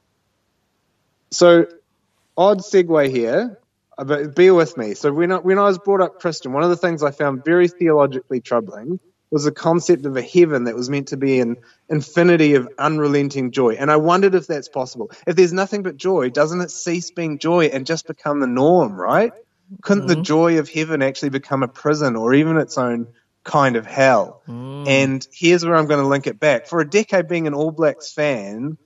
So, 1.32 1.68
odd 2.38 2.60
segue 2.60 3.10
here, 3.10 3.58
uh, 3.98 4.04
but 4.04 4.36
bear 4.36 4.54
with 4.54 4.76
me. 4.76 4.94
So, 4.94 5.14
when 5.14 5.32
I, 5.32 5.38
when 5.38 5.58
I 5.58 5.64
was 5.64 5.80
brought 5.80 6.02
up 6.02 6.20
Christian, 6.20 6.52
one 6.52 6.64
of 6.64 6.70
the 6.70 6.76
things 6.76 7.02
I 7.02 7.12
found 7.12 7.46
very 7.46 7.70
theologically 7.70 8.42
troubling 8.42 9.00
was 9.32 9.46
the 9.46 9.52
concept 9.54 10.06
of 10.06 10.18
a 10.18 10.22
heaven 10.22 10.66
that 10.66 10.76
was 10.76 10.90
meant 10.90 11.08
to 11.08 11.18
be 11.18 11.40
an 11.40 11.56
infinity 11.90 12.56
of 12.56 12.68
unrelenting 12.78 13.52
joy. 13.52 13.76
And 13.76 13.90
I 13.90 13.96
wondered 13.96 14.36
if 14.36 14.46
that's 14.46 14.68
possible. 14.68 15.10
If 15.26 15.38
there's 15.38 15.54
nothing 15.54 15.84
but 15.84 15.96
joy, 15.96 16.30
doesn't 16.30 16.60
it 16.60 16.70
cease 16.70 17.12
being 17.12 17.40
joy 17.40 17.68
and 17.68 17.86
just 17.86 18.08
become 18.08 18.42
the 18.42 18.48
norm, 18.48 19.00
right? 19.00 19.32
Couldn't 19.82 20.08
mm-hmm. 20.08 20.20
the 20.20 20.22
joy 20.22 20.60
of 20.60 20.70
heaven 20.70 21.02
actually 21.02 21.30
become 21.30 21.64
a 21.64 21.68
prison 21.68 22.16
or 22.16 22.34
even 22.34 22.58
its 22.58 22.78
own 22.78 23.08
kind 23.44 23.76
of 23.76 23.86
hell? 23.86 24.42
Mm. 24.48 24.88
And 24.88 25.28
here's 25.32 25.66
where 25.66 25.76
I'm 25.76 25.88
going 25.88 26.02
to 26.02 26.08
link 26.08 26.28
it 26.28 26.40
back. 26.40 26.68
For 26.68 26.82
a 26.82 26.90
decade 26.90 27.28
being 27.28 27.48
an 27.48 27.54
All 27.54 27.72
Blacks 27.72 28.12
fan, 28.12 28.78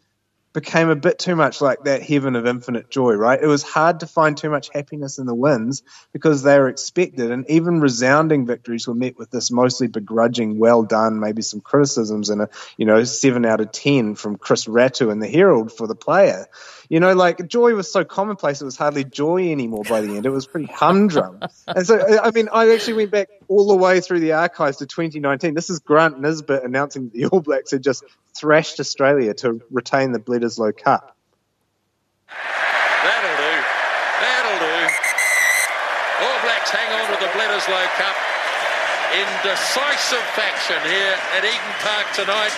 became 0.55 0.89
a 0.89 0.95
bit 0.95 1.19
too 1.19 1.35
much 1.35 1.59
like 1.59 1.83
that 1.83 2.01
heaven 2.01 2.35
of 2.37 2.47
infinite 2.47 2.89
joy, 2.89 3.13
right? 3.13 3.39
It 3.39 3.45
was 3.45 3.61
hard 3.61 3.99
to 3.99 4.07
find 4.07 4.37
too 4.37 4.49
much 4.49 4.69
happiness 4.73 5.19
in 5.19 5.25
the 5.25 5.35
wins 5.35 5.83
because 6.13 6.43
they 6.43 6.57
were 6.57 6.69
expected, 6.69 7.29
and 7.29 7.45
even 7.49 7.81
resounding 7.81 8.47
victories 8.47 8.87
were 8.87 8.95
met 8.95 9.17
with 9.17 9.29
this 9.29 9.51
mostly 9.51 9.87
begrudging, 9.87 10.57
well 10.57 10.81
done, 10.81 11.19
maybe 11.19 11.41
some 11.41 11.59
criticisms 11.59 12.29
and 12.29 12.41
a 12.41 12.49
you 12.77 12.85
know 12.85 13.03
seven 13.03 13.45
out 13.45 13.59
of 13.59 13.73
ten 13.73 14.15
from 14.15 14.37
Chris 14.37 14.65
Rattue 14.65 15.11
and 15.11 15.21
the 15.21 15.27
Herald 15.27 15.73
for 15.73 15.87
the 15.87 15.95
player. 15.95 16.47
You 16.89 16.99
know, 16.99 17.13
like 17.13 17.47
joy 17.47 17.73
was 17.73 17.91
so 17.91 18.03
commonplace 18.03 18.61
it 18.61 18.65
was 18.65 18.77
hardly 18.77 19.03
joy 19.03 19.51
anymore 19.51 19.83
by 19.87 20.01
the 20.01 20.15
end. 20.15 20.25
It 20.25 20.29
was 20.29 20.45
pretty 20.45 20.71
humdrum. 20.71 21.39
and 21.67 21.85
so, 21.85 22.19
I 22.21 22.31
mean, 22.31 22.49
I 22.51 22.71
actually 22.73 22.93
went 22.93 23.11
back 23.11 23.29
all 23.47 23.67
the 23.67 23.77
way 23.77 24.01
through 24.01 24.19
the 24.19 24.33
archives 24.33 24.77
to 24.77 24.85
2019. 24.85 25.53
This 25.53 25.69
is 25.69 25.79
Grant 25.79 26.19
Nisbet 26.19 26.63
announcing 26.63 27.05
that 27.05 27.13
the 27.13 27.25
All 27.25 27.41
Blacks 27.41 27.71
had 27.71 27.83
just 27.83 28.03
thrashed 28.35 28.79
Australia 28.79 29.33
to 29.35 29.61
retain 29.71 30.11
the 30.11 30.19
Bledisloe 30.19 30.77
Cup. 30.77 31.15
That'll 32.27 33.37
do. 33.37 33.55
That'll 34.21 34.59
do. 34.59 34.77
All 36.21 36.39
Blacks 36.43 36.69
hang 36.69 36.89
on 37.01 37.05
to 37.13 37.17
the 37.19 37.31
Bledisloe 37.33 37.87
Cup 37.97 38.15
in 39.13 39.27
decisive 39.43 40.25
fashion 40.35 40.81
here 40.89 41.15
at 41.37 41.45
Eden 41.45 41.75
Park 41.79 42.05
tonight. 42.13 42.53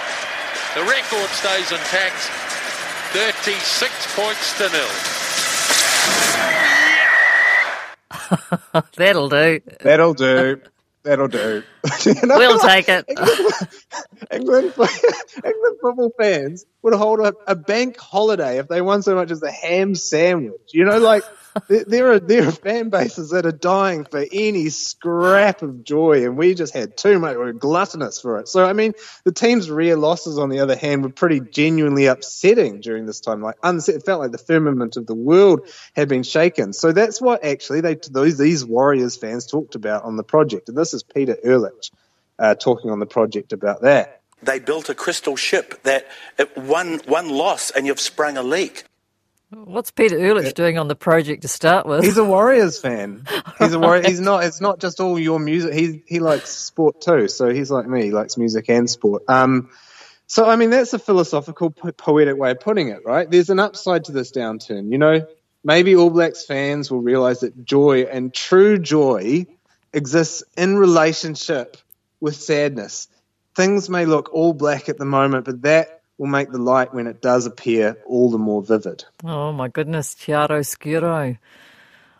The 0.76 0.84
record 0.84 1.30
stays 1.30 1.72
intact. 1.72 2.47
36 3.14 4.16
points 4.16 4.58
to 4.58 4.70
nil. 4.70 4.88
That'll 8.98 9.30
do. 9.30 9.62
That'll 9.82 10.14
do. 10.14 10.62
That'll 11.08 11.28
do. 11.30 11.64
you 12.04 12.14
know, 12.26 12.38
we'll 12.38 12.60
take 12.60 12.90
it. 12.90 13.06
England, 14.30 14.74
England, 14.76 15.78
football 15.82 16.12
fans 16.20 16.66
would 16.82 16.94
hold 16.94 17.22
a, 17.22 17.34
a 17.48 17.56
bank 17.56 17.98
holiday 17.98 18.60
if 18.60 18.68
they 18.68 18.82
won 18.82 19.02
so 19.02 19.16
much 19.16 19.32
as 19.32 19.42
a 19.42 19.52
ham 19.52 19.96
sandwich. 19.96 20.74
You 20.74 20.84
know, 20.84 21.00
like 21.00 21.24
there 21.68 22.12
are 22.12 22.20
there 22.20 22.48
are 22.48 22.52
fan 22.52 22.90
bases 22.90 23.32
that 23.32 23.46
are 23.46 23.52
dying 23.52 24.06
for 24.06 24.24
any 24.32 24.70
scrap 24.70 25.62
of 25.62 25.84
joy, 25.84 26.26
and 26.26 26.38
we 26.38 26.54
just 26.54 26.74
had 26.74 26.98
too 26.98 27.20
much. 27.20 27.36
We 27.38 27.44
are 27.44 27.54
gluttonous 27.54 28.20
for 28.20 28.40
it. 28.40 28.48
So 28.48 28.66
I 28.66 28.74
mean, 28.74 28.94
the 29.24 29.32
team's 29.32 29.70
rear 29.70 29.96
losses, 29.96 30.38
on 30.38 30.50
the 30.50 30.60
other 30.60 30.76
hand, 30.76 31.04
were 31.04 31.10
pretty 31.10 31.40
genuinely 31.40 32.06
upsetting 32.08 32.82
during 32.82 33.06
this 33.06 33.22
time. 33.22 33.42
Like 33.42 33.56
unset, 33.64 33.96
it 33.96 34.06
felt 34.06 34.22
like 34.22 34.32
the 34.32 34.38
firmament 34.38 34.98
of 34.98 35.08
the 35.08 35.16
world 35.16 35.68
had 35.96 36.10
been 36.10 36.24
shaken. 36.24 36.74
So 36.74 36.92
that's 36.92 37.22
what 37.22 37.44
actually 37.44 37.82
they 37.82 37.96
those 38.10 38.38
these 38.38 38.66
Warriors 38.66 39.16
fans 39.18 39.46
talked 39.46 39.76
about 39.76 40.04
on 40.04 40.18
the 40.18 40.24
project, 40.24 40.70
and 40.70 40.78
this 40.78 40.94
is 40.94 40.97
Peter 41.04 41.38
Urlich 41.46 41.92
uh, 42.40 42.56
talking 42.56 42.92
on 42.92 43.00
the 43.00 43.06
project 43.06 43.54
about 43.54 43.82
that. 43.82 44.22
They 44.44 44.60
built 44.60 44.90
a 44.90 44.96
crystal 44.96 45.36
ship 45.36 45.82
that 45.84 46.08
one 46.56 47.00
one 47.08 47.30
loss 47.30 47.72
and 47.72 47.88
you've 47.88 48.00
sprung 48.00 48.38
a 48.38 48.44
leak. 48.44 48.84
What's 49.50 49.92
Peter 49.92 50.18
Urlich 50.18 50.54
doing 50.54 50.78
on 50.78 50.90
the 50.90 50.96
project 50.96 51.44
to 51.44 51.48
start 51.48 51.86
with? 51.86 52.04
He's 52.04 52.18
a 52.18 52.24
Warriors 52.24 52.80
fan. 52.80 53.26
He's 53.60 53.72
a 53.72 53.80
Warrior. 53.80 54.04
He's 54.04 54.20
not. 54.20 54.44
It's 54.44 54.60
not 54.60 54.80
just 54.80 55.00
all 55.00 55.18
your 55.18 55.40
music. 55.40 55.74
He 55.74 56.04
he 56.06 56.20
likes 56.20 56.50
sport 56.50 57.00
too. 57.02 57.30
So 57.30 57.50
he's 57.50 57.72
like 57.72 57.88
me. 57.88 58.04
He 58.04 58.12
likes 58.12 58.38
music 58.38 58.70
and 58.70 58.90
sport. 58.90 59.24
Um, 59.30 59.70
so 60.28 60.48
I 60.48 60.58
mean 60.58 60.70
that's 60.70 60.94
a 60.94 61.00
philosophical, 61.00 61.72
poetic 61.72 62.38
way 62.38 62.52
of 62.52 62.60
putting 62.60 62.90
it, 62.90 63.06
right? 63.06 63.30
There's 63.30 63.50
an 63.50 63.60
upside 63.60 64.06
to 64.06 64.12
this 64.12 64.34
downturn. 64.34 64.92
You 64.92 64.98
know, 64.98 65.26
maybe 65.64 65.96
All 65.96 66.10
Blacks 66.10 66.46
fans 66.46 66.92
will 66.92 67.02
realize 67.02 67.40
that 67.40 67.64
joy 67.64 68.02
and 68.02 68.34
true 68.34 68.78
joy 68.78 69.48
exists 69.98 70.44
in 70.56 70.78
relationship 70.78 71.76
with 72.22 72.36
sadness. 72.36 73.08
Things 73.56 73.90
may 73.90 74.06
look 74.06 74.34
all 74.34 74.54
black 74.54 74.88
at 74.88 74.98
the 74.98 75.06
moment, 75.06 75.46
but 75.46 75.64
that 75.64 76.02
will 76.18 76.28
make 76.28 76.52
the 76.52 76.60
light 76.60 76.94
when 76.94 77.08
it 77.08 77.22
does 77.22 77.46
appear 77.46 77.98
all 78.06 78.30
the 78.30 78.38
more 78.38 78.62
vivid. 78.62 79.04
Oh 79.24 79.52
my 79.52 79.68
goodness, 79.68 80.16
chiaroscuro. 80.16 81.38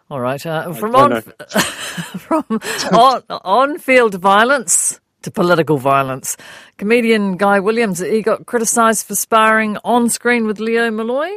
All 0.10 0.20
right, 0.20 0.44
uh, 0.46 0.74
from 0.74 0.96
on 0.96 1.22
from 2.18 2.46
on 2.92 3.24
on 3.30 3.78
field 3.78 4.16
violence 4.16 5.00
to 5.22 5.32
political 5.32 5.78
violence. 5.78 6.38
Comedian 6.78 7.38
Guy 7.38 7.60
Williams 7.60 8.00
he 8.00 8.22
got 8.22 8.46
criticised 8.46 9.06
for 9.06 9.16
sparring 9.16 9.78
on 9.84 10.10
screen 10.10 10.48
with 10.48 10.60
Leo 10.60 10.90
Molloy. 10.90 11.30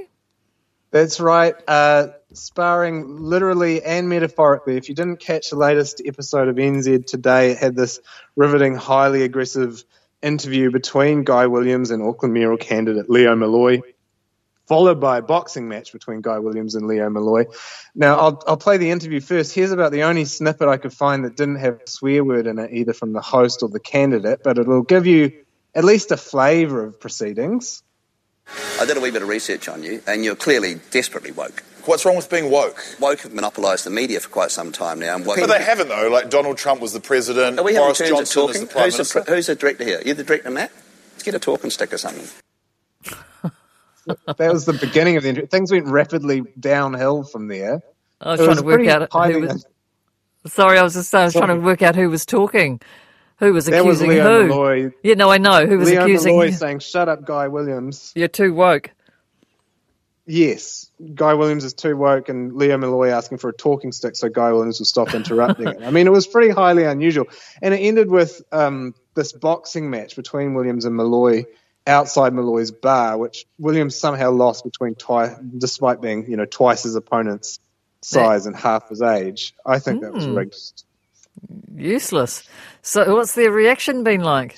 That's 0.90 1.20
right. 1.20 1.54
Uh, 1.68 2.08
sparring 2.32 3.22
literally 3.22 3.82
and 3.82 4.08
metaphorically. 4.08 4.76
If 4.76 4.88
you 4.88 4.94
didn't 4.94 5.18
catch 5.18 5.50
the 5.50 5.56
latest 5.56 6.02
episode 6.04 6.48
of 6.48 6.56
NZ 6.56 7.06
today, 7.06 7.52
it 7.52 7.58
had 7.58 7.76
this 7.76 8.00
riveting, 8.36 8.74
highly 8.74 9.22
aggressive 9.22 9.84
interview 10.22 10.70
between 10.70 11.24
Guy 11.24 11.46
Williams 11.46 11.90
and 11.90 12.02
Auckland 12.02 12.34
mayoral 12.34 12.58
candidate 12.58 13.08
Leo 13.08 13.34
Molloy, 13.34 13.80
followed 14.66 15.00
by 15.00 15.18
a 15.18 15.22
boxing 15.22 15.68
match 15.68 15.92
between 15.92 16.20
Guy 16.20 16.38
Williams 16.38 16.74
and 16.74 16.86
Leo 16.86 17.08
Molloy. 17.10 17.46
Now, 17.94 18.16
I'll, 18.18 18.42
I'll 18.46 18.56
play 18.56 18.76
the 18.76 18.90
interview 18.90 19.20
first. 19.20 19.54
Here's 19.54 19.72
about 19.72 19.92
the 19.92 20.04
only 20.04 20.24
snippet 20.24 20.68
I 20.68 20.76
could 20.76 20.92
find 20.92 21.24
that 21.24 21.36
didn't 21.36 21.56
have 21.56 21.80
a 21.84 21.88
swear 21.88 22.22
word 22.22 22.46
in 22.46 22.58
it, 22.58 22.72
either 22.72 22.92
from 22.92 23.12
the 23.12 23.22
host 23.22 23.62
or 23.62 23.68
the 23.68 23.80
candidate, 23.80 24.42
but 24.44 24.58
it'll 24.58 24.82
give 24.82 25.06
you 25.06 25.44
at 25.74 25.84
least 25.84 26.10
a 26.10 26.16
flavour 26.16 26.84
of 26.84 27.00
proceedings. 27.00 27.82
I 28.80 28.84
did 28.84 28.96
a 28.96 29.00
wee 29.00 29.10
bit 29.10 29.22
of 29.22 29.28
research 29.28 29.68
on 29.68 29.82
you, 29.82 30.02
and 30.06 30.24
you're 30.24 30.34
clearly 30.34 30.80
desperately 30.90 31.30
woke. 31.30 31.62
What's 31.86 32.04
wrong 32.04 32.16
with 32.16 32.30
being 32.30 32.50
woke? 32.50 32.82
Woke 33.00 33.20
have 33.20 33.32
monopolised 33.32 33.84
the 33.84 33.90
media 33.90 34.20
for 34.20 34.28
quite 34.28 34.50
some 34.50 34.72
time 34.72 34.98
now. 35.00 35.16
And 35.16 35.26
woke 35.26 35.38
but 35.38 35.46
they 35.46 35.62
haven't, 35.62 35.88
though. 35.88 36.08
Like 36.08 36.30
Donald 36.30 36.58
Trump 36.58 36.80
was 36.80 36.92
the 36.92 37.00
president, 37.00 37.58
Are 37.58 37.64
we 37.64 37.74
Boris 37.74 37.98
Johnson 37.98 38.50
is 38.50 38.60
the 38.60 38.66
prime 38.66 38.84
who's 38.84 38.94
minister. 38.94 39.20
The, 39.20 39.34
who's 39.34 39.46
the 39.46 39.54
director 39.54 39.84
here? 39.84 40.02
You're 40.04 40.14
the 40.14 40.24
director, 40.24 40.50
Matt? 40.50 40.72
Let's 41.12 41.22
get 41.22 41.34
a 41.34 41.38
talking 41.38 41.70
stick 41.70 41.92
or 41.92 41.98
something. 41.98 42.26
that 44.06 44.52
was 44.52 44.64
the 44.64 44.72
beginning 44.72 45.16
of 45.16 45.22
the 45.22 45.30
interview. 45.30 45.46
Things 45.46 45.70
went 45.70 45.86
rapidly 45.86 46.42
downhill 46.58 47.24
from 47.24 47.48
there. 47.48 47.82
I 48.20 48.32
was 48.32 48.40
it 48.40 48.44
trying 48.44 48.56
was 48.56 48.60
to 48.60 48.66
work 48.66 48.86
out 48.86 49.32
who 49.32 49.40
was. 49.40 49.66
Sorry, 50.46 50.78
I 50.78 50.82
was 50.82 50.94
just 50.94 51.14
I 51.14 51.24
was 51.24 51.34
trying 51.34 51.48
to 51.48 51.56
work 51.56 51.82
out 51.82 51.94
who 51.96 52.08
was 52.08 52.24
talking. 52.24 52.80
Who 53.38 53.54
was 53.54 53.68
accusing 53.68 54.08
was 54.08 54.18
who? 54.18 54.46
Molloy. 54.48 54.90
Yeah, 55.02 55.14
no, 55.14 55.30
I 55.30 55.38
know 55.38 55.66
who 55.66 55.78
was 55.78 55.90
Leo 55.90 56.02
accusing. 56.02 56.34
Molloy 56.36 56.50
saying, 56.50 56.78
"Shut 56.80 57.08
up, 57.08 57.24
Guy 57.24 57.48
Williams." 57.48 58.12
You're 58.14 58.28
too 58.28 58.52
woke. 58.52 58.90
Yes, 60.30 60.88
Guy 61.14 61.34
Williams 61.34 61.64
is 61.64 61.74
too 61.74 61.96
woke, 61.96 62.28
and 62.28 62.54
Leo 62.54 62.78
Molloy 62.78 63.08
asking 63.08 63.38
for 63.38 63.48
a 63.48 63.52
talking 63.52 63.90
stick 63.90 64.14
so 64.14 64.28
Guy 64.28 64.52
Williams 64.52 64.78
will 64.78 64.86
stop 64.86 65.12
interrupting 65.12 65.66
it. 65.66 65.78
I 65.82 65.90
mean, 65.90 66.06
it 66.06 66.12
was 66.12 66.28
pretty 66.28 66.50
highly 66.50 66.84
unusual, 66.84 67.26
and 67.60 67.74
it 67.74 67.78
ended 67.78 68.08
with 68.08 68.40
um, 68.52 68.94
this 69.14 69.32
boxing 69.32 69.90
match 69.90 70.14
between 70.14 70.54
Williams 70.54 70.84
and 70.84 70.94
Molloy 70.94 71.46
outside 71.84 72.32
Molloy's 72.32 72.70
bar, 72.70 73.18
which 73.18 73.44
Williams 73.58 73.96
somehow 73.96 74.30
lost 74.30 74.62
between 74.62 74.94
twice, 74.94 75.34
despite 75.58 76.00
being 76.00 76.30
you 76.30 76.36
know 76.36 76.44
twice 76.44 76.84
his 76.84 76.94
opponent's 76.94 77.58
size 78.00 78.46
and 78.46 78.54
half 78.54 78.88
his 78.88 79.02
age. 79.02 79.54
I 79.66 79.80
think 79.80 79.98
mm. 79.98 80.02
that 80.02 80.12
was 80.12 80.26
hmm. 80.26 80.36
rigged. 80.36 80.84
Useless. 81.74 82.44
So, 82.82 83.16
what's 83.16 83.34
their 83.34 83.50
reaction 83.50 84.04
been 84.04 84.22
like? 84.22 84.56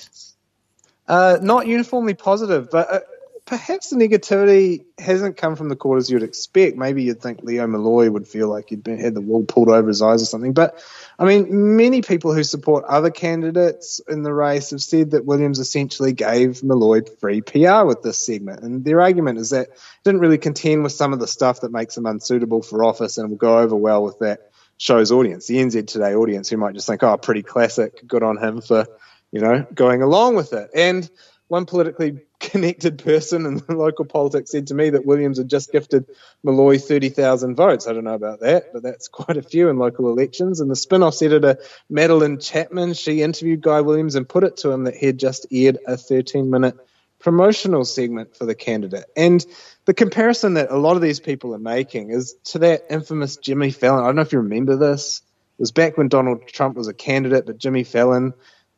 Uh, 1.07 1.39
not 1.41 1.65
uniformly 1.65 2.13
positive, 2.13 2.69
but 2.69 2.93
uh, 2.93 2.99
perhaps 3.45 3.89
the 3.89 3.97
negativity 3.97 4.85
hasn't 4.97 5.35
come 5.35 5.55
from 5.55 5.67
the 5.67 5.75
quarters 5.75 6.09
you'd 6.09 6.23
expect. 6.23 6.77
Maybe 6.77 7.03
you'd 7.03 7.21
think 7.21 7.43
Leo 7.43 7.67
Molloy 7.67 8.09
would 8.09 8.27
feel 8.27 8.47
like 8.47 8.69
he'd 8.69 8.83
been, 8.83 8.99
had 8.99 9.13
the 9.13 9.21
wool 9.21 9.43
pulled 9.43 9.69
over 9.69 9.87
his 9.87 10.01
eyes 10.01 10.21
or 10.21 10.25
something. 10.25 10.53
But 10.53 10.81
I 11.19 11.25
mean, 11.25 11.75
many 11.75 12.01
people 12.01 12.33
who 12.33 12.43
support 12.43 12.85
other 12.85 13.11
candidates 13.11 13.99
in 14.07 14.23
the 14.23 14.33
race 14.33 14.69
have 14.69 14.81
said 14.81 15.11
that 15.11 15.25
Williams 15.25 15.59
essentially 15.59 16.13
gave 16.13 16.63
Molloy 16.63 17.01
free 17.19 17.41
PR 17.41 17.83
with 17.83 18.01
this 18.01 18.25
segment. 18.25 18.63
And 18.63 18.85
their 18.85 19.01
argument 19.01 19.39
is 19.39 19.49
that 19.49 19.69
didn't 20.05 20.21
really 20.21 20.37
contend 20.37 20.83
with 20.83 20.93
some 20.93 21.11
of 21.11 21.19
the 21.19 21.27
stuff 21.27 21.61
that 21.61 21.71
makes 21.71 21.97
him 21.97 22.05
unsuitable 22.05 22.61
for 22.61 22.83
office 22.83 23.17
and 23.17 23.29
will 23.29 23.37
go 23.37 23.59
over 23.59 23.75
well 23.75 24.03
with 24.03 24.19
that 24.19 24.51
show's 24.77 25.11
audience, 25.11 25.47
the 25.47 25.57
NZ 25.57 25.87
Today 25.87 26.15
audience, 26.15 26.49
who 26.49 26.57
might 26.57 26.75
just 26.75 26.87
think, 26.87 27.03
oh, 27.03 27.17
pretty 27.17 27.43
classic, 27.43 28.07
good 28.07 28.23
on 28.23 28.37
him 28.37 28.61
for, 28.61 28.85
you 29.31 29.41
know, 29.41 29.67
going 29.73 30.01
along 30.01 30.35
with 30.35 30.53
it. 30.53 30.69
And 30.73 31.09
one 31.53 31.67
politically 31.67 32.17
connected 32.39 32.97
person 33.03 33.45
in 33.45 33.61
local 33.77 34.05
politics 34.05 34.49
said 34.49 34.67
to 34.67 34.73
me 34.73 34.89
that 34.89 35.05
Williams 35.05 35.37
had 35.37 35.47
just 35.47 35.71
gifted 35.71 36.07
Molloy 36.41 36.79
30,000 36.79 37.55
votes. 37.55 37.87
I 37.87 37.93
don't 37.93 38.05
know 38.05 38.15
about 38.15 38.39
that, 38.39 38.73
but 38.73 38.81
that's 38.81 39.07
quite 39.19 39.37
a 39.37 39.43
few 39.43 39.69
in 39.69 39.77
local 39.77 40.09
elections. 40.09 40.59
And 40.59 40.69
the 40.69 40.75
Spinoff 40.75 41.23
editor, 41.23 41.59
Madeleine 41.91 42.39
Chapman, 42.39 42.95
she 42.95 43.21
interviewed 43.21 43.61
Guy 43.61 43.81
Williams 43.81 44.15
and 44.15 44.27
put 44.27 44.43
it 44.43 44.57
to 44.57 44.71
him 44.71 44.85
that 44.85 44.95
he 44.95 45.05
had 45.05 45.19
just 45.19 45.45
aired 45.51 45.77
a 45.85 45.95
13 45.95 46.49
minute 46.49 46.75
promotional 47.19 47.85
segment 47.85 48.35
for 48.35 48.45
the 48.47 48.55
candidate. 48.55 49.05
And 49.15 49.45
the 49.85 49.93
comparison 49.93 50.55
that 50.55 50.71
a 50.71 50.77
lot 50.77 50.95
of 50.95 51.03
these 51.03 51.19
people 51.19 51.53
are 51.53 51.59
making 51.59 52.09
is 52.09 52.33
to 52.45 52.59
that 52.59 52.85
infamous 52.89 53.37
Jimmy 53.37 53.69
Fallon. 53.69 54.03
I 54.03 54.07
don't 54.07 54.15
know 54.15 54.23
if 54.23 54.33
you 54.33 54.39
remember 54.39 54.75
this. 54.75 55.21
It 55.59 55.61
was 55.61 55.71
back 55.71 55.99
when 55.99 56.07
Donald 56.07 56.47
Trump 56.47 56.75
was 56.75 56.87
a 56.87 56.95
candidate, 56.95 57.45
but 57.45 57.59
Jimmy 57.59 57.83
Fallon 57.83 58.33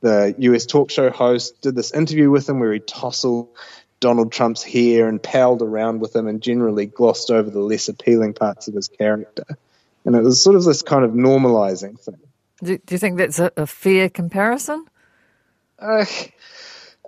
the 0.05 0.35
US 0.37 0.67
talk 0.67 0.91
show 0.91 1.09
host, 1.09 1.59
did 1.61 1.73
this 1.73 1.91
interview 1.91 2.29
with 2.29 2.47
him 2.47 2.59
where 2.59 2.71
he 2.71 2.79
tousled 2.79 3.47
Donald 3.99 4.31
Trump's 4.31 4.61
hair 4.61 5.07
and 5.07 5.21
palled 5.21 5.63
around 5.63 5.99
with 5.99 6.15
him 6.15 6.27
and 6.27 6.41
generally 6.41 6.85
glossed 6.85 7.31
over 7.31 7.49
the 7.49 7.59
less 7.59 7.89
appealing 7.89 8.33
parts 8.33 8.67
of 8.67 8.75
his 8.75 8.87
character. 8.87 9.45
And 10.05 10.15
it 10.15 10.21
was 10.21 10.43
sort 10.43 10.55
of 10.55 10.63
this 10.63 10.83
kind 10.83 11.03
of 11.03 11.11
normalizing 11.11 11.99
thing. 11.99 12.19
Do, 12.63 12.77
do 12.77 12.93
you 12.93 12.99
think 12.99 13.17
that's 13.17 13.39
a, 13.39 13.51
a 13.57 13.65
fair 13.65 14.09
comparison? 14.09 14.85
Uh, 15.79 16.05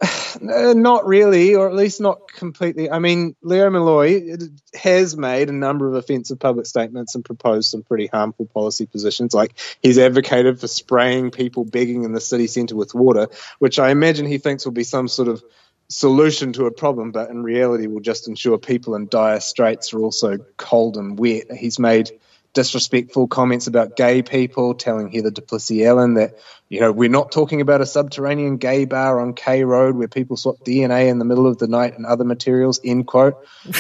not 0.42 1.08
really, 1.08 1.56
or 1.56 1.68
at 1.68 1.76
least 1.76 2.02
not 2.02 2.32
completely. 2.32 2.90
I 2.90 3.00
mean, 3.00 3.36
Leo 3.42 3.70
Molloy 3.70 4.38
has 4.74 5.18
made 5.18 5.50
a 5.50 5.54
number 5.54 5.88
of 5.88 5.96
offensive 5.96 6.40
public 6.40 6.66
statements 6.66 7.16
and 7.16 7.26
proposed 7.26 7.70
some 7.70 7.84
pretty 7.84 8.08
harmful 8.08 8.46
policy 8.46 8.86
positions. 8.86 9.34
Like 9.34 9.54
he's 9.82 9.98
advocated 9.98 10.60
for 10.60 10.68
spraying 10.68 11.32
people 11.32 11.66
begging 11.66 12.04
in 12.04 12.14
the 12.14 12.22
city 12.22 12.48
centre 12.48 12.76
with 12.76 12.94
water, 12.94 13.28
which 13.60 13.80
I 13.80 13.92
imagine 13.92 14.26
he 14.26 14.38
thinks 14.38 14.66
will 14.66 14.74
be 14.74 14.84
some 14.84 15.08
sort 15.08 15.28
of 15.28 15.44
solution 15.90 16.54
to 16.54 16.66
a 16.66 16.72
problem, 16.72 17.12
but 17.12 17.30
in 17.30 17.44
reality 17.44 17.88
will 17.88 18.02
just 18.02 18.28
ensure 18.28 18.58
people 18.58 18.96
in 18.96 19.08
dire 19.08 19.40
straits 19.40 19.94
are 19.94 20.00
also 20.00 20.38
cold 20.58 20.98
and 20.98 21.18
wet. 21.18 21.52
He's 21.52 21.80
made 21.80 22.12
disrespectful 22.54 23.28
comments 23.28 23.68
about 23.68 23.96
gay 23.96 24.22
people, 24.22 24.74
telling 24.74 25.12
Heather 25.12 25.32
du 25.32 25.42
Plessis-Allen 25.42 26.16
that, 26.16 26.38
you 26.70 26.80
know, 26.80 26.92
we're 26.92 27.10
not 27.10 27.32
talking 27.32 27.62
about 27.62 27.82
a 27.82 27.86
subterranean 27.86 28.58
gay 28.58 28.86
bar 28.86 29.20
on 29.20 29.34
K 29.34 29.64
Road 29.64 29.96
where 29.96 30.08
people 30.08 30.38
swap 30.38 30.58
DNA 30.66 31.08
in 31.08 31.20
the 31.20 31.26
middle 31.26 31.48
of 31.48 31.58
the 31.58 31.68
night 31.68 31.96
and 31.96 32.06
other 32.06 32.24
materials, 32.24 32.80
end 32.84 33.08
quote. 33.08 33.36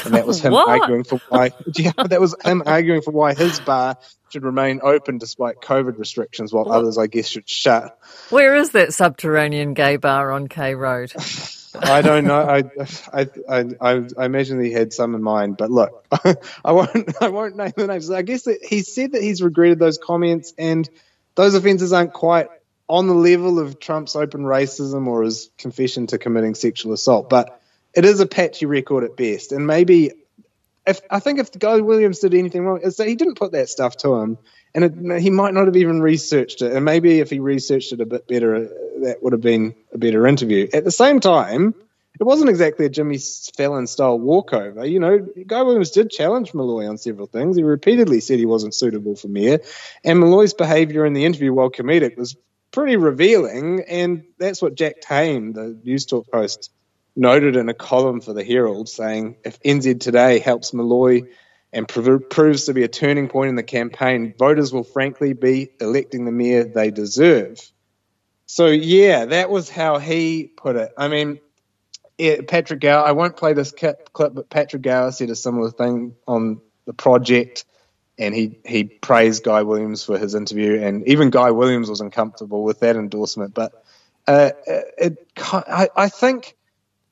And 0.05 0.13
that 0.13 0.27
was 0.27 0.39
him 0.39 0.53
arguing 0.53 1.03
for 1.03 1.19
why, 1.29 1.51
yeah, 1.75 1.91
that 1.97 2.21
was 2.21 2.35
him 2.43 2.63
arguing 2.65 3.01
for 3.01 3.11
why 3.11 3.33
his 3.33 3.59
bar 3.59 3.97
should 4.29 4.43
remain 4.43 4.79
open 4.83 5.17
despite 5.17 5.61
COVID 5.61 5.97
restrictions 5.97 6.53
while 6.53 6.65
what? 6.65 6.77
others, 6.77 6.97
I 6.97 7.07
guess, 7.07 7.27
should 7.27 7.49
shut. 7.49 7.97
Where 8.29 8.55
is 8.55 8.71
that 8.71 8.93
subterranean 8.93 9.73
gay 9.73 9.97
bar 9.97 10.31
on 10.31 10.47
K 10.47 10.75
Road? 10.75 11.13
I 11.81 12.01
don't 12.01 12.25
know. 12.25 12.41
I, 12.41 12.63
I, 13.13 13.27
I, 13.49 14.05
I, 14.17 14.25
imagine 14.25 14.63
he 14.63 14.71
had 14.71 14.93
some 14.93 15.15
in 15.15 15.23
mind, 15.23 15.57
but 15.57 15.71
look, 15.71 16.05
I 16.65 16.71
won't, 16.71 17.15
I 17.21 17.29
won't 17.29 17.55
name 17.55 17.73
the 17.75 17.87
names. 17.87 18.09
I 18.11 18.21
guess 18.21 18.45
he 18.45 18.81
said 18.81 19.13
that 19.13 19.21
he's 19.21 19.41
regretted 19.41 19.79
those 19.79 19.97
comments, 19.97 20.53
and 20.57 20.89
those 21.35 21.55
offences 21.55 21.93
aren't 21.93 22.13
quite 22.13 22.47
on 22.89 23.07
the 23.07 23.13
level 23.13 23.59
of 23.59 23.79
Trump's 23.79 24.15
open 24.15 24.41
racism 24.41 25.07
or 25.07 25.23
his 25.23 25.49
confession 25.57 26.07
to 26.07 26.17
committing 26.17 26.55
sexual 26.55 26.93
assault, 26.93 27.29
but 27.29 27.61
it 27.93 28.05
is 28.05 28.19
a 28.19 28.25
patchy 28.25 28.65
record 28.65 29.03
at 29.03 29.17
best. 29.17 29.51
And 29.51 29.67
maybe 29.67 30.11
if 30.87 31.01
I 31.09 31.19
think 31.19 31.39
if 31.39 31.51
guy 31.57 31.77
Williams 31.77 32.19
did 32.19 32.33
anything 32.33 32.65
wrong, 32.65 32.79
is 32.81 32.97
that 32.97 33.07
he 33.07 33.15
didn't 33.15 33.35
put 33.35 33.51
that 33.51 33.69
stuff 33.69 33.97
to 33.97 34.15
him, 34.15 34.37
and 34.73 34.85
it, 34.85 35.21
he 35.21 35.29
might 35.29 35.53
not 35.53 35.65
have 35.65 35.75
even 35.75 36.01
researched 36.01 36.61
it. 36.61 36.71
And 36.71 36.85
maybe 36.85 37.19
if 37.19 37.29
he 37.29 37.39
researched 37.39 37.93
it 37.93 38.01
a 38.01 38.05
bit 38.05 38.27
better, 38.27 38.55
uh, 38.55 38.67
that 39.03 39.17
would 39.21 39.33
have 39.33 39.41
been 39.41 39.75
a 39.93 39.97
better 39.97 40.25
interview. 40.25 40.67
At 40.73 40.85
the 40.85 40.91
same 40.91 41.19
time, 41.19 41.75
it 42.19 42.23
wasn't 42.23 42.49
exactly 42.49 42.85
a 42.85 42.89
Jimmy 42.89 43.19
Fallon 43.55 43.85
style 43.85 44.17
walkover. 44.17 44.85
You 44.85 44.99
know, 44.99 45.19
Guy 45.45 45.61
Williams 45.61 45.91
did 45.91 46.09
challenge 46.09 46.53
Molloy 46.53 46.87
on 46.87 46.97
several 46.97 47.27
things. 47.27 47.57
He 47.57 47.63
repeatedly 47.63 48.21
said 48.21 48.39
he 48.39 48.45
wasn't 48.45 48.73
suitable 48.73 49.15
for 49.15 49.27
mayor, 49.27 49.59
and 50.03 50.19
Molloy's 50.19 50.53
behaviour 50.53 51.05
in 51.05 51.13
the 51.13 51.25
interview, 51.25 51.53
while 51.53 51.69
comedic, 51.69 52.17
was 52.17 52.35
pretty 52.71 52.95
revealing. 52.95 53.83
And 53.87 54.23
that's 54.37 54.61
what 54.61 54.75
Jack 54.75 55.01
Tame, 55.01 55.53
the 55.53 55.79
News 55.83 56.05
Talk 56.05 56.27
host, 56.33 56.71
noted 57.17 57.55
in 57.55 57.67
a 57.67 57.73
column 57.73 58.21
for 58.21 58.33
the 58.33 58.43
Herald, 58.43 58.87
saying 58.87 59.37
if 59.43 59.59
NZ 59.61 59.99
Today 59.99 60.39
helps 60.39 60.73
Molloy 60.73 61.23
and 61.73 61.87
prov- 61.87 62.29
proves 62.29 62.65
to 62.65 62.73
be 62.73 62.83
a 62.83 62.87
turning 62.87 63.27
point 63.27 63.49
in 63.49 63.55
the 63.55 63.63
campaign, 63.63 64.33
voters 64.37 64.71
will 64.71 64.83
frankly 64.83 65.33
be 65.33 65.69
electing 65.81 66.25
the 66.25 66.31
mayor 66.31 66.63
they 66.63 66.91
deserve. 66.91 67.59
So 68.45 68.67
yeah, 68.67 69.25
that 69.25 69.49
was 69.49 69.69
how 69.69 69.97
he 69.97 70.45
put 70.45 70.77
it. 70.77 70.91
I 70.97 71.09
mean, 71.09 71.39
yeah, 72.17 72.37
Patrick 72.47 72.79
Gower. 72.79 73.05
I 73.05 73.11
won't 73.11 73.35
play 73.35 73.53
this 73.53 73.71
clip, 73.71 74.09
but 74.13 74.49
Patrick 74.49 74.81
Gower 74.81 75.11
said 75.11 75.29
a 75.29 75.35
similar 75.35 75.69
thing 75.69 76.15
on 76.27 76.61
the 76.85 76.93
project, 76.93 77.65
and 78.17 78.33
he 78.33 78.57
he 78.65 78.85
praised 78.85 79.43
Guy 79.43 79.63
Williams 79.63 80.03
for 80.03 80.17
his 80.17 80.33
interview, 80.33 80.81
and 80.81 81.07
even 81.07 81.29
Guy 81.29 81.51
Williams 81.51 81.89
was 81.89 82.01
uncomfortable 82.01 82.63
with 82.63 82.79
that 82.79 82.95
endorsement. 82.95 83.53
But 83.53 83.83
uh, 84.27 84.51
it, 84.65 85.27
I, 85.37 85.89
I 85.95 86.09
think 86.09 86.56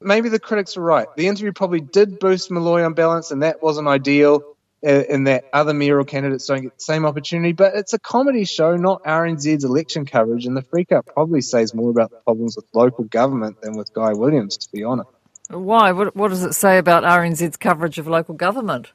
maybe 0.02 0.30
the 0.30 0.40
critics 0.40 0.78
are 0.78 0.82
right. 0.82 1.08
The 1.16 1.28
interview 1.28 1.52
probably 1.52 1.82
did 1.82 2.20
boost 2.20 2.52
Molloy 2.52 2.84
on 2.84 2.94
balance, 2.94 3.32
and 3.32 3.44
that 3.44 3.62
wasn't 3.62 3.88
ideal. 3.88 4.44
In 4.82 5.24
that 5.24 5.46
other 5.52 5.74
mayoral 5.74 6.06
candidates 6.06 6.46
don't 6.46 6.62
get 6.62 6.78
the 6.78 6.84
same 6.84 7.08
opportunity, 7.08 7.54
but 7.54 7.76
it's 7.76 7.94
a 7.94 8.00
comedy 8.00 8.46
show, 8.46 8.76
not 8.76 9.04
RNZ's 9.04 9.64
election 9.64 10.06
coverage, 10.06 10.46
and 10.46 10.56
the 10.56 10.62
freak 10.62 10.92
out 10.92 11.08
probably 11.08 11.42
says 11.42 11.74
more 11.74 11.90
about 11.90 12.12
the 12.12 12.18
problems 12.18 12.56
with 12.56 12.66
local 12.72 13.04
government 13.06 13.62
than 13.62 13.76
with 13.78 13.92
Guy 13.94 14.14
Williams, 14.14 14.58
to 14.58 14.72
be 14.72 14.84
honest. 14.84 15.10
Why? 15.50 15.92
What, 15.92 16.16
what 16.16 16.28
does 16.28 16.44
it 16.44 16.54
say 16.54 16.78
about 16.78 17.04
RNZ's 17.04 17.58
coverage 17.58 17.98
of 17.98 18.08
local 18.08 18.36
government? 18.36 18.92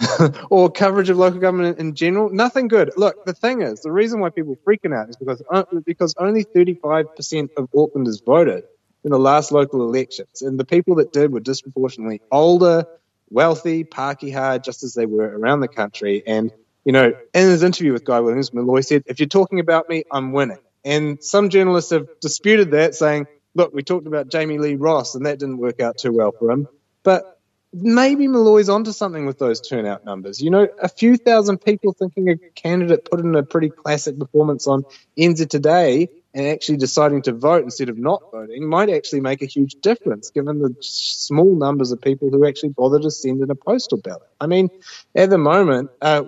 or 0.50 0.70
coverage 0.70 1.10
of 1.10 1.18
local 1.18 1.40
government 1.40 1.78
in 1.78 1.94
general, 1.94 2.30
nothing 2.30 2.68
good. 2.68 2.90
Look, 2.96 3.24
the 3.24 3.32
thing 3.32 3.62
is, 3.62 3.80
the 3.80 3.92
reason 3.92 4.20
why 4.20 4.30
people 4.30 4.54
are 4.54 4.56
freaking 4.56 4.96
out 4.96 5.08
is 5.08 5.16
because 5.16 5.42
uh, 5.50 5.64
because 5.84 6.14
only 6.18 6.44
35% 6.44 7.50
of 7.56 7.70
Aucklanders 7.72 8.24
voted 8.24 8.64
in 9.04 9.10
the 9.10 9.18
last 9.18 9.52
local 9.52 9.82
elections. 9.82 10.42
And 10.42 10.58
the 10.58 10.64
people 10.64 10.96
that 10.96 11.12
did 11.12 11.32
were 11.32 11.40
disproportionately 11.40 12.20
older, 12.30 12.86
wealthy, 13.30 13.84
Pākehā, 13.84 14.62
just 14.62 14.82
as 14.82 14.94
they 14.94 15.06
were 15.06 15.24
around 15.24 15.60
the 15.60 15.68
country. 15.68 16.22
And, 16.26 16.50
you 16.84 16.92
know, 16.92 17.12
in 17.34 17.42
his 17.48 17.62
interview 17.62 17.92
with 17.92 18.04
Guy 18.04 18.20
Williams, 18.20 18.52
Molloy 18.52 18.80
said, 18.80 19.04
if 19.06 19.20
you're 19.20 19.28
talking 19.28 19.60
about 19.60 19.88
me, 19.88 20.04
I'm 20.10 20.32
winning. 20.32 20.58
And 20.84 21.22
some 21.22 21.50
journalists 21.50 21.90
have 21.90 22.08
disputed 22.20 22.72
that, 22.72 22.94
saying, 22.94 23.26
look, 23.54 23.74
we 23.74 23.82
talked 23.82 24.06
about 24.06 24.28
Jami-Lee 24.28 24.76
Ross, 24.76 25.14
and 25.14 25.26
that 25.26 25.38
didn't 25.38 25.58
work 25.58 25.80
out 25.80 25.98
too 25.98 26.12
well 26.12 26.32
for 26.32 26.50
him. 26.50 26.68
But 27.02 27.38
maybe 27.72 28.28
Molloy's 28.28 28.68
onto 28.68 28.92
something 28.92 29.26
with 29.26 29.38
those 29.38 29.60
turnout 29.60 30.04
numbers. 30.04 30.40
You 30.40 30.50
know, 30.50 30.68
a 30.80 30.88
few 30.88 31.16
thousand 31.16 31.58
people 31.58 31.92
thinking 31.92 32.28
a 32.30 32.36
candidate 32.54 33.04
put 33.10 33.20
in 33.20 33.34
a 33.34 33.42
pretty 33.42 33.68
classic 33.68 34.18
performance 34.18 34.66
on 34.66 34.84
NZ 35.18 35.48
Today 35.50 36.08
and 36.38 36.46
actually 36.46 36.76
deciding 36.76 37.20
to 37.20 37.32
vote 37.32 37.64
instead 37.64 37.88
of 37.88 37.98
not 37.98 38.22
voting 38.30 38.64
might 38.64 38.88
actually 38.88 39.20
make 39.20 39.42
a 39.42 39.46
huge 39.46 39.74
difference 39.82 40.30
given 40.30 40.60
the 40.60 40.72
small 40.80 41.56
numbers 41.56 41.90
of 41.90 42.00
people 42.00 42.30
who 42.30 42.46
actually 42.46 42.68
bother 42.68 43.00
to 43.00 43.10
send 43.10 43.42
in 43.42 43.50
a 43.50 43.56
postal 43.56 43.98
ballot. 43.98 44.22
I 44.40 44.46
mean, 44.46 44.68
at 45.16 45.30
the 45.30 45.38
moment, 45.38 45.90
uh, 46.00 46.22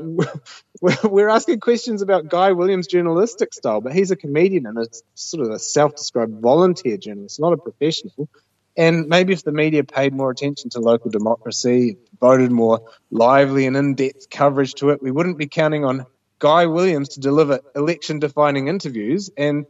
we're 1.04 1.28
asking 1.28 1.60
questions 1.60 2.02
about 2.02 2.28
Guy 2.28 2.50
Williams' 2.50 2.88
journalistic 2.88 3.54
style, 3.54 3.80
but 3.80 3.92
he's 3.92 4.10
a 4.10 4.16
comedian 4.16 4.66
and 4.66 4.78
a 4.78 4.86
sort 5.14 5.46
of 5.46 5.52
a 5.52 5.60
self 5.60 5.94
described 5.94 6.40
volunteer 6.40 6.96
journalist, 6.96 7.38
not 7.38 7.52
a 7.52 7.56
professional. 7.56 8.28
And 8.76 9.06
maybe 9.06 9.32
if 9.32 9.44
the 9.44 9.52
media 9.52 9.84
paid 9.84 10.12
more 10.12 10.32
attention 10.32 10.70
to 10.70 10.80
local 10.80 11.12
democracy, 11.12 11.98
voted 12.20 12.50
more 12.50 12.80
lively 13.12 13.66
and 13.66 13.76
in 13.76 13.94
depth 13.94 14.28
coverage 14.28 14.74
to 14.74 14.90
it, 14.90 15.00
we 15.00 15.12
wouldn't 15.12 15.38
be 15.38 15.46
counting 15.46 15.84
on 15.84 16.06
Guy 16.40 16.66
Williams 16.66 17.10
to 17.10 17.20
deliver 17.20 17.60
election 17.76 18.18
defining 18.18 18.66
interviews 18.66 19.30
and 19.36 19.66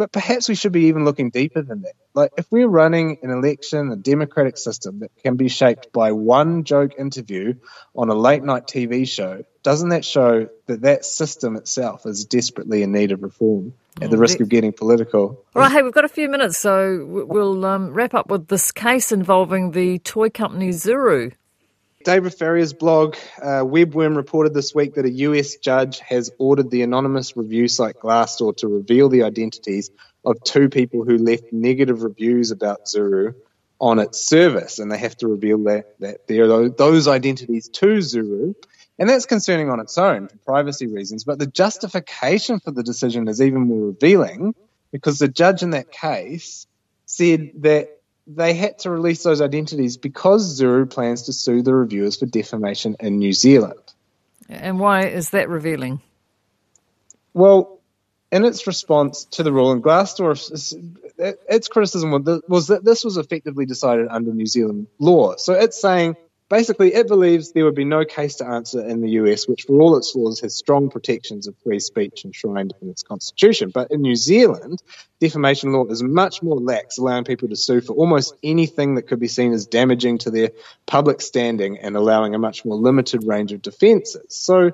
but 0.00 0.12
perhaps 0.12 0.48
we 0.48 0.54
should 0.54 0.72
be 0.72 0.86
even 0.86 1.04
looking 1.04 1.28
deeper 1.28 1.60
than 1.60 1.82
that. 1.82 1.92
Like, 2.14 2.30
if 2.38 2.50
we're 2.50 2.66
running 2.66 3.18
an 3.22 3.28
election, 3.28 3.92
a 3.92 3.96
democratic 3.96 4.56
system 4.56 5.00
that 5.00 5.10
can 5.22 5.36
be 5.36 5.50
shaped 5.50 5.92
by 5.92 6.12
one 6.12 6.64
joke 6.64 6.92
interview 6.98 7.56
on 7.94 8.08
a 8.08 8.14
late 8.14 8.42
night 8.42 8.66
TV 8.66 9.06
show, 9.06 9.44
doesn't 9.62 9.90
that 9.90 10.02
show 10.06 10.48
that 10.68 10.80
that 10.80 11.04
system 11.04 11.54
itself 11.56 12.06
is 12.06 12.24
desperately 12.24 12.82
in 12.82 12.92
need 12.92 13.12
of 13.12 13.22
reform 13.22 13.74
at 14.00 14.10
the 14.10 14.16
risk 14.16 14.40
of 14.40 14.48
getting 14.48 14.72
political? 14.72 15.44
All 15.54 15.60
right, 15.60 15.70
hey, 15.70 15.82
we've 15.82 15.92
got 15.92 16.06
a 16.06 16.08
few 16.08 16.30
minutes, 16.30 16.58
so 16.58 17.04
we'll 17.06 17.66
um, 17.66 17.92
wrap 17.92 18.14
up 18.14 18.30
with 18.30 18.48
this 18.48 18.72
case 18.72 19.12
involving 19.12 19.72
the 19.72 19.98
toy 19.98 20.30
company 20.30 20.70
Zuru. 20.70 21.34
David 22.02 22.34
Farrier's 22.34 22.72
blog, 22.72 23.16
uh, 23.42 23.60
Webworm, 23.60 24.16
reported 24.16 24.54
this 24.54 24.74
week 24.74 24.94
that 24.94 25.04
a 25.04 25.10
US 25.10 25.56
judge 25.56 25.98
has 26.00 26.30
ordered 26.38 26.70
the 26.70 26.80
anonymous 26.80 27.36
review 27.36 27.68
site 27.68 27.96
Glassdoor 27.98 28.56
to 28.58 28.68
reveal 28.68 29.10
the 29.10 29.24
identities 29.24 29.90
of 30.24 30.42
two 30.42 30.70
people 30.70 31.04
who 31.04 31.18
left 31.18 31.52
negative 31.52 32.02
reviews 32.02 32.52
about 32.52 32.86
Zuru 32.86 33.34
on 33.78 33.98
its 33.98 34.26
service, 34.26 34.78
and 34.78 34.90
they 34.90 34.96
have 34.96 35.16
to 35.18 35.28
reveal 35.28 35.58
that, 35.64 35.98
that 36.00 36.30
are 36.30 36.70
those 36.70 37.06
identities 37.06 37.68
to 37.68 37.86
Zuru. 37.98 38.54
And 38.98 39.08
that's 39.08 39.26
concerning 39.26 39.68
on 39.68 39.80
its 39.80 39.98
own 39.98 40.28
for 40.28 40.36
privacy 40.38 40.86
reasons, 40.86 41.24
but 41.24 41.38
the 41.38 41.46
justification 41.46 42.60
for 42.60 42.70
the 42.70 42.82
decision 42.82 43.28
is 43.28 43.42
even 43.42 43.62
more 43.62 43.88
revealing 43.88 44.54
because 44.90 45.18
the 45.18 45.28
judge 45.28 45.62
in 45.62 45.70
that 45.70 45.90
case 45.92 46.66
said 47.04 47.50
that 47.56 47.99
they 48.26 48.54
had 48.54 48.78
to 48.80 48.90
release 48.90 49.22
those 49.22 49.40
identities 49.40 49.96
because 49.96 50.60
Zuru 50.60 50.88
plans 50.88 51.22
to 51.22 51.32
sue 51.32 51.62
the 51.62 51.74
reviewers 51.74 52.16
for 52.16 52.26
defamation 52.26 52.96
in 53.00 53.18
New 53.18 53.32
Zealand. 53.32 53.80
And 54.48 54.78
why 54.78 55.06
is 55.06 55.30
that 55.30 55.48
revealing? 55.48 56.00
Well, 57.32 57.80
in 58.32 58.44
its 58.44 58.66
response 58.66 59.24
to 59.32 59.42
the 59.42 59.52
rule, 59.52 59.72
and 59.72 59.82
Glassdoor, 59.82 60.34
its 61.18 61.68
criticism 61.68 62.10
was 62.48 62.68
that 62.68 62.84
this 62.84 63.04
was 63.04 63.16
effectively 63.16 63.66
decided 63.66 64.08
under 64.08 64.32
New 64.32 64.46
Zealand 64.46 64.86
law. 64.98 65.36
So 65.36 65.52
it's 65.54 65.80
saying 65.80 66.16
Basically, 66.50 66.92
it 66.92 67.06
believes 67.06 67.52
there 67.52 67.64
would 67.64 67.76
be 67.76 67.84
no 67.84 68.04
case 68.04 68.34
to 68.36 68.46
answer 68.46 68.84
in 68.84 69.02
the 69.02 69.10
US, 69.10 69.46
which 69.46 69.62
for 69.62 69.80
all 69.80 69.96
its 69.96 70.10
flaws 70.10 70.40
has 70.40 70.56
strong 70.56 70.90
protections 70.90 71.46
of 71.46 71.54
free 71.62 71.78
speech 71.78 72.24
enshrined 72.24 72.74
in 72.82 72.90
its 72.90 73.04
constitution. 73.04 73.70
But 73.72 73.92
in 73.92 74.02
New 74.02 74.16
Zealand, 74.16 74.82
defamation 75.20 75.72
law 75.72 75.86
is 75.86 76.02
much 76.02 76.42
more 76.42 76.58
lax, 76.58 76.98
allowing 76.98 77.22
people 77.22 77.48
to 77.50 77.56
sue 77.56 77.80
for 77.80 77.92
almost 77.92 78.34
anything 78.42 78.96
that 78.96 79.02
could 79.02 79.20
be 79.20 79.28
seen 79.28 79.52
as 79.52 79.66
damaging 79.66 80.18
to 80.18 80.32
their 80.32 80.50
public 80.86 81.20
standing 81.20 81.78
and 81.78 81.96
allowing 81.96 82.34
a 82.34 82.38
much 82.38 82.64
more 82.64 82.76
limited 82.76 83.22
range 83.24 83.52
of 83.52 83.62
defences. 83.62 84.34
So 84.34 84.72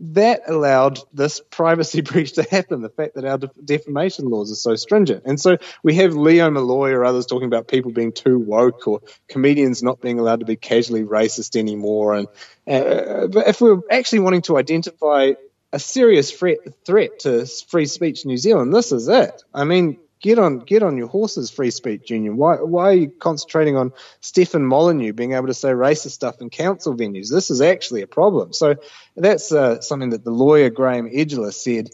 that 0.00 0.42
allowed 0.46 0.98
this 1.12 1.40
privacy 1.50 2.00
breach 2.02 2.32
to 2.34 2.42
happen, 2.42 2.82
the 2.82 2.88
fact 2.88 3.14
that 3.14 3.24
our 3.24 3.38
def- 3.38 3.50
defamation 3.64 4.28
laws 4.28 4.52
are 4.52 4.56
so 4.56 4.76
stringent. 4.76 5.24
And 5.24 5.40
so 5.40 5.58
we 5.82 5.94
have 5.96 6.14
Leo 6.14 6.50
Molloy 6.50 6.90
or 6.90 7.04
others 7.04 7.26
talking 7.26 7.46
about 7.46 7.68
people 7.68 7.90
being 7.90 8.12
too 8.12 8.38
woke 8.38 8.86
or 8.86 9.00
comedians 9.28 9.82
not 9.82 10.00
being 10.00 10.18
allowed 10.18 10.40
to 10.40 10.46
be 10.46 10.56
casually 10.56 11.04
racist 11.04 11.56
anymore. 11.56 12.14
And 12.14 12.28
uh, 12.66 13.26
but 13.28 13.48
if 13.48 13.60
we're 13.60 13.80
actually 13.90 14.20
wanting 14.20 14.42
to 14.42 14.58
identify 14.58 15.32
a 15.72 15.78
serious 15.78 16.30
threat, 16.30 16.58
threat 16.84 17.20
to 17.20 17.46
free 17.46 17.86
speech 17.86 18.24
in 18.24 18.28
New 18.28 18.38
Zealand, 18.38 18.74
this 18.74 18.92
is 18.92 19.08
it. 19.08 19.42
I 19.52 19.64
mean, 19.64 19.98
get 20.20 20.38
on 20.38 20.60
get 20.60 20.82
on 20.82 20.96
your 20.96 21.08
horses, 21.08 21.50
free 21.50 21.70
speech 21.70 22.10
union. 22.10 22.36
Why 22.36 22.56
why 22.56 22.84
are 22.84 22.94
you 22.94 23.10
concentrating 23.10 23.76
on 23.76 23.92
Stefan 24.20 24.64
Molyneux 24.64 25.12
being 25.12 25.32
able 25.32 25.48
to 25.48 25.54
say 25.54 25.70
racist 25.70 26.12
stuff 26.12 26.40
in 26.40 26.50
council 26.50 26.94
venues? 26.94 27.30
This 27.30 27.50
is 27.50 27.60
actually 27.60 28.02
a 28.02 28.06
problem. 28.06 28.52
So 28.52 28.76
that's 29.16 29.52
uh, 29.52 29.80
something 29.80 30.10
that 30.10 30.24
the 30.24 30.30
lawyer 30.30 30.70
Graeme 30.70 31.10
Edgeler 31.10 31.52
said 31.52 31.90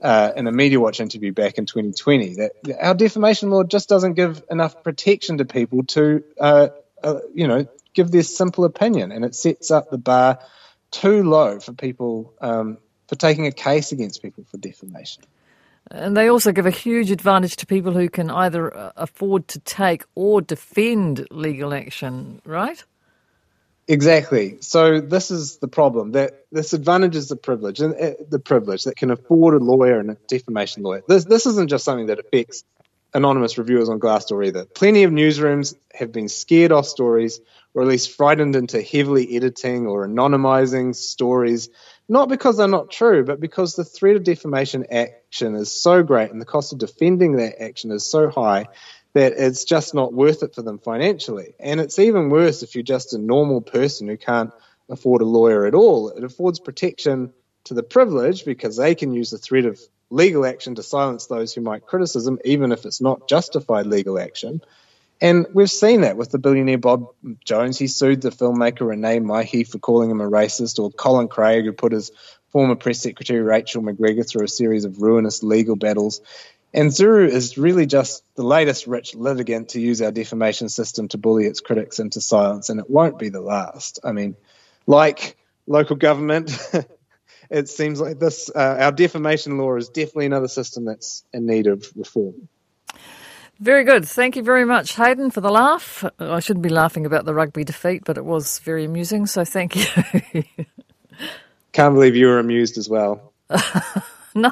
uh, 0.00 0.32
in 0.36 0.46
a 0.46 0.52
Media 0.52 0.80
Watch 0.80 1.00
interview 1.00 1.32
back 1.32 1.58
in 1.58 1.66
2020 1.66 2.36
that 2.36 2.52
our 2.80 2.94
defamation 2.94 3.50
law 3.50 3.62
just 3.62 3.88
doesn't 3.88 4.14
give 4.14 4.42
enough 4.50 4.82
protection 4.82 5.38
to 5.38 5.44
people 5.44 5.84
to 5.84 6.22
uh, 6.40 6.68
uh 7.02 7.20
you 7.34 7.48
know 7.48 7.66
give 7.94 8.10
their 8.10 8.22
simple 8.22 8.64
opinion, 8.64 9.10
and 9.10 9.24
it 9.24 9.34
sets 9.34 9.70
up 9.70 9.90
the 9.90 9.98
bar 9.98 10.38
too 10.90 11.22
low 11.22 11.58
for 11.58 11.72
people 11.72 12.34
um, 12.40 12.78
for 13.08 13.16
taking 13.16 13.46
a 13.46 13.52
case 13.52 13.92
against 13.92 14.22
people 14.22 14.44
for 14.50 14.58
defamation. 14.58 15.22
And 15.90 16.16
they 16.16 16.28
also 16.28 16.52
give 16.52 16.66
a 16.66 16.70
huge 16.70 17.10
advantage 17.10 17.56
to 17.56 17.66
people 17.66 17.92
who 17.92 18.08
can 18.08 18.30
either 18.30 18.76
uh, 18.76 18.92
afford 18.96 19.46
to 19.48 19.60
take 19.60 20.04
or 20.14 20.40
defend 20.40 21.26
legal 21.30 21.72
action, 21.72 22.40
right? 22.44 22.82
Exactly. 23.88 24.56
So 24.60 25.00
this 25.00 25.30
is 25.30 25.58
the 25.58 25.68
problem 25.68 26.12
that 26.12 26.44
this 26.50 26.72
advantages 26.72 27.28
the 27.28 27.36
privilege 27.36 27.80
and 27.80 27.94
uh, 27.94 28.10
the 28.28 28.40
privilege 28.40 28.84
that 28.84 28.96
can 28.96 29.12
afford 29.12 29.54
a 29.54 29.64
lawyer 29.64 30.00
and 30.00 30.10
a 30.10 30.16
defamation 30.26 30.82
lawyer. 30.82 31.02
This 31.06 31.24
this 31.24 31.46
isn't 31.46 31.70
just 31.70 31.84
something 31.84 32.06
that 32.06 32.18
affects 32.18 32.64
anonymous 33.14 33.58
reviewers 33.58 33.88
on 33.88 34.00
Glassdoor 34.00 34.44
either. 34.46 34.64
Plenty 34.64 35.04
of 35.04 35.12
newsrooms 35.12 35.74
have 35.94 36.10
been 36.10 36.28
scared 36.28 36.72
off 36.72 36.86
stories, 36.86 37.40
or 37.74 37.82
at 37.82 37.88
least 37.88 38.16
frightened 38.16 38.56
into 38.56 38.82
heavily 38.82 39.36
editing 39.36 39.86
or 39.86 40.06
anonymizing 40.06 40.94
stories, 40.94 41.68
not 42.08 42.28
because 42.28 42.56
they're 42.56 42.68
not 42.68 42.90
true, 42.90 43.24
but 43.24 43.40
because 43.40 43.74
the 43.74 43.84
threat 43.84 44.16
of 44.16 44.24
defamation 44.24 44.86
action 44.90 45.54
is 45.54 45.70
so 45.70 46.02
great 46.02 46.30
and 46.30 46.40
the 46.40 46.46
cost 46.46 46.72
of 46.72 46.78
defending 46.78 47.36
that 47.36 47.60
action 47.60 47.90
is 47.90 48.06
so 48.06 48.30
high 48.30 48.66
that 49.14 49.32
it's 49.32 49.64
just 49.64 49.94
not 49.94 50.12
worth 50.12 50.42
it 50.42 50.54
for 50.54 50.62
them 50.62 50.78
financially. 50.78 51.54
And 51.58 51.80
it's 51.80 51.98
even 51.98 52.28
worse 52.28 52.62
if 52.62 52.74
you're 52.74 52.84
just 52.84 53.14
a 53.14 53.18
normal 53.18 53.60
person 53.60 54.08
who 54.08 54.16
can't 54.16 54.52
afford 54.88 55.22
a 55.22 55.24
lawyer 55.24 55.66
at 55.66 55.74
all. 55.74 56.10
It 56.10 56.22
affords 56.22 56.60
protection 56.60 57.32
to 57.64 57.74
the 57.74 57.82
privileged 57.82 58.44
because 58.44 58.76
they 58.76 58.94
can 58.94 59.12
use 59.12 59.30
the 59.30 59.38
threat 59.38 59.64
of 59.64 59.80
legal 60.10 60.46
action 60.46 60.76
to 60.76 60.82
silence 60.82 61.26
those 61.26 61.54
who 61.54 61.60
might 61.60 61.86
criticism, 61.86 62.38
even 62.44 62.72
if 62.72 62.84
it's 62.84 63.00
not 63.00 63.28
justified 63.28 63.86
legal 63.86 64.18
action. 64.18 64.60
And 65.20 65.46
we've 65.54 65.70
seen 65.70 66.02
that 66.02 66.16
with 66.16 66.30
the 66.30 66.38
billionaire 66.38 66.78
Bob 66.78 67.08
Jones. 67.44 67.78
He 67.78 67.86
sued 67.86 68.20
the 68.20 68.30
filmmaker 68.30 68.80
Renae 68.80 69.22
Maihi 69.22 69.66
for 69.66 69.78
calling 69.78 70.10
him 70.10 70.20
a 70.20 70.28
racist, 70.28 70.78
or 70.78 70.90
Colin 70.90 71.28
Craig, 71.28 71.64
who 71.64 71.72
put 71.72 71.92
his 71.92 72.10
former 72.50 72.74
press 72.74 73.00
secretary 73.00 73.40
Rachel 73.40 73.82
MacGregor 73.82 74.24
through 74.24 74.44
a 74.44 74.48
series 74.48 74.84
of 74.84 75.00
ruinous 75.00 75.42
legal 75.42 75.76
battles. 75.76 76.20
And 76.74 76.90
Zuru 76.90 77.28
is 77.28 77.56
really 77.56 77.86
just 77.86 78.22
the 78.34 78.42
latest 78.42 78.86
rich 78.86 79.14
litigant 79.14 79.70
to 79.70 79.80
use 79.80 80.02
our 80.02 80.12
defamation 80.12 80.68
system 80.68 81.08
to 81.08 81.18
bully 81.18 81.46
its 81.46 81.60
critics 81.60 81.98
into 81.98 82.20
silence, 82.20 82.68
and 82.68 82.78
it 82.78 82.90
won't 82.90 83.18
be 83.18 83.30
the 83.30 83.40
last. 83.40 84.00
I 84.04 84.12
mean, 84.12 84.36
like 84.86 85.36
local 85.66 85.96
government, 85.96 86.50
it 87.50 87.70
seems 87.70 88.00
like 88.00 88.18
this 88.18 88.50
uh, 88.54 88.76
our 88.80 88.92
defamation 88.92 89.56
law 89.56 89.76
is 89.76 89.88
definitely 89.88 90.26
another 90.26 90.48
system 90.48 90.84
that's 90.84 91.24
in 91.32 91.46
need 91.46 91.66
of 91.66 91.90
reform. 91.96 92.48
Very 93.60 93.84
good. 93.84 94.06
Thank 94.06 94.36
you 94.36 94.42
very 94.42 94.64
much, 94.64 94.96
Hayden, 94.96 95.30
for 95.30 95.40
the 95.40 95.50
laugh. 95.50 96.04
I 96.18 96.40
shouldn't 96.40 96.62
be 96.62 96.68
laughing 96.68 97.06
about 97.06 97.24
the 97.24 97.34
rugby 97.34 97.64
defeat, 97.64 98.02
but 98.04 98.18
it 98.18 98.24
was 98.24 98.58
very 98.60 98.84
amusing, 98.84 99.26
so 99.26 99.44
thank 99.44 99.76
you. 99.76 100.44
Can't 101.72 101.94
believe 101.94 102.16
you 102.16 102.26
were 102.26 102.38
amused 102.38 102.78
as 102.78 102.88
well. 102.88 103.32
no, 104.34 104.50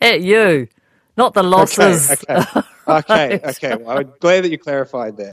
at 0.00 0.20
you 0.20 0.68
not 1.16 1.34
the 1.34 1.42
losses. 1.42 2.10
Okay, 2.10 2.40
okay, 2.88 3.34
okay. 3.34 3.40
okay. 3.44 3.76
Well, 3.76 3.98
I'm 3.98 4.12
glad 4.20 4.44
that 4.44 4.50
you 4.50 4.58
clarified 4.58 5.16
that. 5.16 5.24